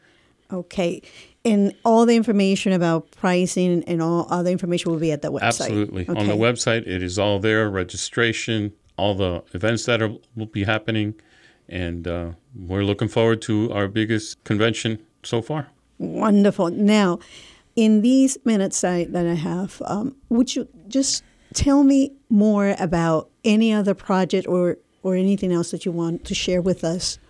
Okay. 0.53 1.03
And 1.45 1.75
all 1.85 2.07
the 2.07 2.17
information 2.17 2.73
about 2.73 3.11
pricing 3.13 3.85
and 3.85 4.03
all 4.03 4.27
other 4.31 4.51
information 4.51 4.91
will 4.91 4.99
be 4.99 5.13
at 5.13 5.23
the 5.23 5.31
website. 5.31 5.43
Absolutely. 5.43 6.09
On 6.09 6.27
the 6.27 6.35
website, 6.35 6.85
it 6.87 7.03
is 7.03 7.19
all 7.19 7.39
there 7.39 7.71
registration, 7.71 8.73
all 8.97 9.15
the 9.15 9.43
events 9.55 9.85
that 9.87 10.03
are, 10.03 10.13
will 10.35 10.47
be 10.47 10.65
happening. 10.65 11.15
And 11.69 12.09
uh, 12.09 12.33
we're 12.55 12.85
looking 12.85 13.09
forward 13.09 13.43
to 13.43 13.71
our 13.73 13.89
biggest 13.89 14.43
convention 14.45 15.03
so 15.23 15.43
far. 15.43 15.69
Wonderful. 15.99 16.71
Now, 16.71 17.19
in 17.77 18.03
these 18.03 18.37
minutes 18.45 18.85
I, 18.85 19.05
that 19.05 19.27
I 19.27 19.35
have, 19.35 19.81
um, 19.85 20.17
would 20.29 20.55
you 20.55 20.69
just 20.89 21.25
tell 21.55 21.85
me 21.85 22.13
more 22.29 22.75
about 22.79 23.31
any 23.45 23.73
other 23.73 23.95
project 23.95 24.47
or, 24.49 24.79
or 25.07 25.15
anything 25.15 25.53
else 25.53 25.71
that 25.71 25.85
you 25.85 25.93
want 25.93 26.25
to 26.25 26.35
share 26.35 26.61
with 26.61 26.83
us? 26.83 27.21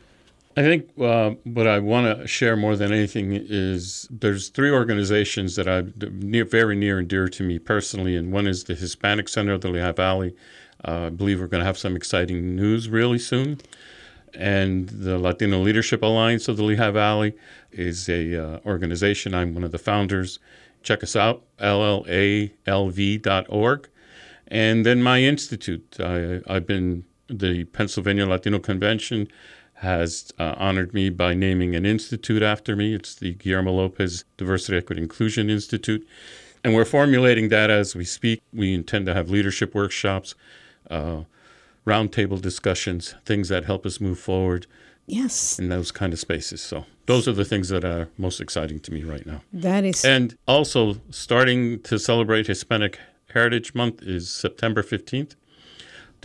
I 0.57 0.63
think 0.63 0.89
uh, 0.99 1.33
what 1.45 1.67
I 1.67 1.79
want 1.79 2.19
to 2.19 2.27
share 2.27 2.57
more 2.57 2.75
than 2.75 2.91
anything 2.91 3.33
is 3.33 4.09
there's 4.11 4.49
three 4.49 4.71
organizations 4.71 5.57
that 5.57 5.69
are 5.69 5.85
near, 6.13 6.47
very 6.47 6.75
near 6.75 6.99
and 6.99 7.07
dear 7.07 7.29
to 7.29 7.43
me 7.43 7.59
personally, 7.59 8.17
and 8.17 8.33
one 8.33 8.47
is 8.47 8.65
the 8.65 8.75
Hispanic 8.75 9.29
Center 9.29 9.53
of 9.53 9.61
the 9.61 9.69
Lehigh 9.69 9.93
Valley. 9.93 10.35
Uh, 10.83 11.07
I 11.07 11.11
believe 11.11 11.41
we're 11.41 11.49
going 11.49 11.61
to 11.61 11.67
have 11.67 11.77
some 11.77 11.95
exciting 11.95 12.57
news 12.57 12.89
really 12.89 13.19
soon. 13.19 13.61
And 14.33 14.89
the 14.89 15.19
Latino 15.19 15.59
Leadership 15.59 16.03
Alliance 16.03 16.49
of 16.49 16.57
the 16.57 16.63
Lehigh 16.63 16.91
Valley 16.91 17.35
is 17.71 18.09
a 18.09 18.43
uh, 18.43 18.61
organization. 18.65 19.35
I'm 19.35 19.53
one 19.53 19.65
of 19.65 19.73
the 19.73 19.79
founders. 19.79 20.39
Check 20.83 21.03
us 21.03 21.15
out, 21.15 21.43
llalv.org. 21.59 22.59
And 24.49 24.87
then 24.87 25.03
my 25.03 25.21
institute. 25.21 25.97
I, 26.01 26.41
I've 26.47 26.67
been 26.67 27.05
the 27.29 27.65
Pennsylvania 27.65 28.27
Latino 28.27 28.59
Convention 28.59 29.29
has 29.75 30.33
uh, 30.39 30.55
honored 30.57 30.95
me 30.95 31.11
by 31.11 31.35
naming 31.35 31.75
an 31.75 31.85
institute 31.85 32.43
after 32.43 32.75
me. 32.75 32.95
It's 32.95 33.15
the 33.15 33.35
Guillermo 33.35 33.73
Lopez 33.73 34.25
Diversity, 34.37 34.79
Equity, 34.79 35.03
Inclusion 35.03 35.51
Institute. 35.51 36.07
And 36.65 36.75
we're 36.75 36.85
formulating 36.87 37.51
that 37.51 37.71
as 37.71 37.95
we 37.95 38.05
speak. 38.05 38.43
We 38.53 38.75
intend 38.75 39.07
to 39.07 39.15
have 39.15 39.29
leadership 39.29 39.75
workshops, 39.75 40.35
uh, 40.91 41.23
roundtable 41.87 42.41
discussions, 42.41 43.15
things 43.25 43.49
that 43.51 43.65
help 43.67 43.85
us 43.87 44.01
move 44.01 44.19
forward 44.19 44.67
Yes, 45.07 45.59
in 45.59 45.69
those 45.69 45.93
kind 45.93 46.13
of 46.13 46.19
spaces. 46.19 46.61
So 46.61 46.87
those 47.07 47.29
are 47.29 47.33
the 47.33 47.45
things 47.45 47.69
that 47.69 47.85
are 47.85 48.09
most 48.19 48.41
exciting 48.41 48.81
to 48.81 48.93
me 48.93 49.05
right 49.05 49.25
now. 49.25 49.43
that 49.53 49.85
is 49.85 50.05
And 50.05 50.37
also, 50.49 50.97
starting 51.11 51.81
to 51.83 51.99
celebrate 51.99 52.49
Hispanic 52.49 52.99
Heritage 53.33 53.75
Month 53.75 54.03
is 54.03 54.31
September 54.31 54.83
15th. 54.83 55.37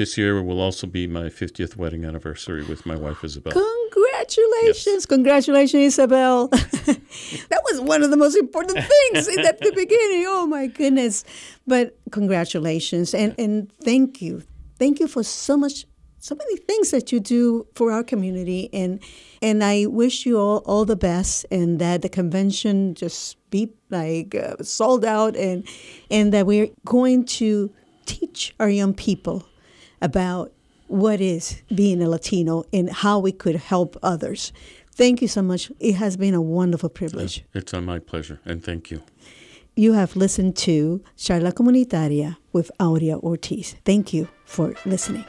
This 0.02 0.18
year 0.18 0.42
will 0.42 0.60
also 0.60 0.88
be 0.88 1.06
my 1.06 1.26
50th 1.26 1.76
wedding 1.76 2.06
anniversary 2.06 2.64
with 2.64 2.88
my 2.88 2.96
wife 2.96 3.24
Isabel. 3.24 3.54
Congratulations. 3.54 5.06
Congratulations, 5.06 5.94
Isabel. 5.94 6.48
that 6.48 7.62
was 7.70 7.80
one 7.80 8.02
of 8.02 8.10
the 8.10 8.18
most 8.18 8.36
important 8.36 8.80
things 9.14 9.28
at 9.28 9.60
the 9.60 9.72
beginning. 9.76 10.26
Oh 10.28 10.48
my 10.48 10.66
goodness. 10.66 11.24
But 11.68 12.00
congratulations 12.10 13.14
and, 13.14 13.36
and 13.38 13.72
thank 13.84 14.24
you. 14.24 14.42
Thank 14.80 15.00
you 15.00 15.08
for 15.08 15.22
so 15.22 15.56
much 15.56 15.86
so 16.18 16.34
many 16.34 16.58
things 16.58 16.90
that 16.90 17.12
you 17.12 17.20
do 17.20 17.68
for 17.76 17.92
our 17.92 18.04
community 18.04 18.72
and 18.74 19.00
and 19.44 19.64
I 19.64 19.86
wish 19.86 20.26
you 20.26 20.40
all 20.40 20.64
all 20.66 20.84
the 20.84 20.96
best 20.96 21.46
and 21.52 21.78
that 21.78 22.02
the 22.02 22.10
convention 22.10 22.96
just 22.96 23.38
be 23.52 23.72
like 23.92 24.34
uh, 24.34 24.64
sold 24.64 25.06
out 25.06 25.36
and 25.36 25.64
and 26.10 26.34
that 26.34 26.48
we're 26.48 26.70
going 26.86 27.26
to 27.38 27.72
teach 28.08 28.56
our 28.60 28.70
young 28.70 28.96
people 28.96 29.46
about 30.02 30.52
what 30.88 31.22
is 31.22 31.62
being 31.74 32.02
a 32.02 32.10
Latino 32.10 32.64
and 32.74 32.92
how 32.92 33.20
we 33.20 33.32
could 33.32 33.56
help 33.56 33.98
others. 34.04 34.52
Thank 34.94 35.22
you 35.22 35.28
so 35.28 35.42
much. 35.42 35.72
It 35.80 35.94
has 35.94 36.18
been 36.18 36.34
a 36.34 36.42
wonderful 36.42 36.90
privilege. 36.90 37.40
Uh, 37.40 37.60
it's 37.60 37.74
on 37.74 37.86
my 37.86 38.00
pleasure, 38.00 38.40
and 38.46 38.64
thank 38.64 38.92
you. 38.92 39.02
You 39.76 39.94
have 39.94 40.18
listened 40.18 40.58
to 40.58 41.02
Charla 41.18 41.54
Comunitaria 41.54 42.36
with 42.52 42.72
Aurea 42.80 43.18
Ortiz. 43.18 43.76
Thank 43.86 44.14
you 44.14 44.28
for 44.44 44.76
listening. 44.86 45.24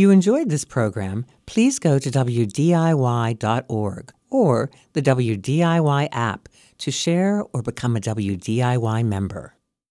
You 0.00 0.10
enjoyed 0.10 0.48
this 0.48 0.64
program, 0.64 1.26
please 1.46 1.78
go 1.78 1.98
to 1.98 2.10
WDIY.org 2.10 4.12
or 4.30 4.70
the 4.94 5.02
WDIY 5.02 6.08
app 6.10 6.48
to 6.78 6.90
share 6.90 7.44
or 7.52 7.62
become 7.62 7.96
a 7.96 8.00
WDIY 8.00 9.04
member. 9.04 9.54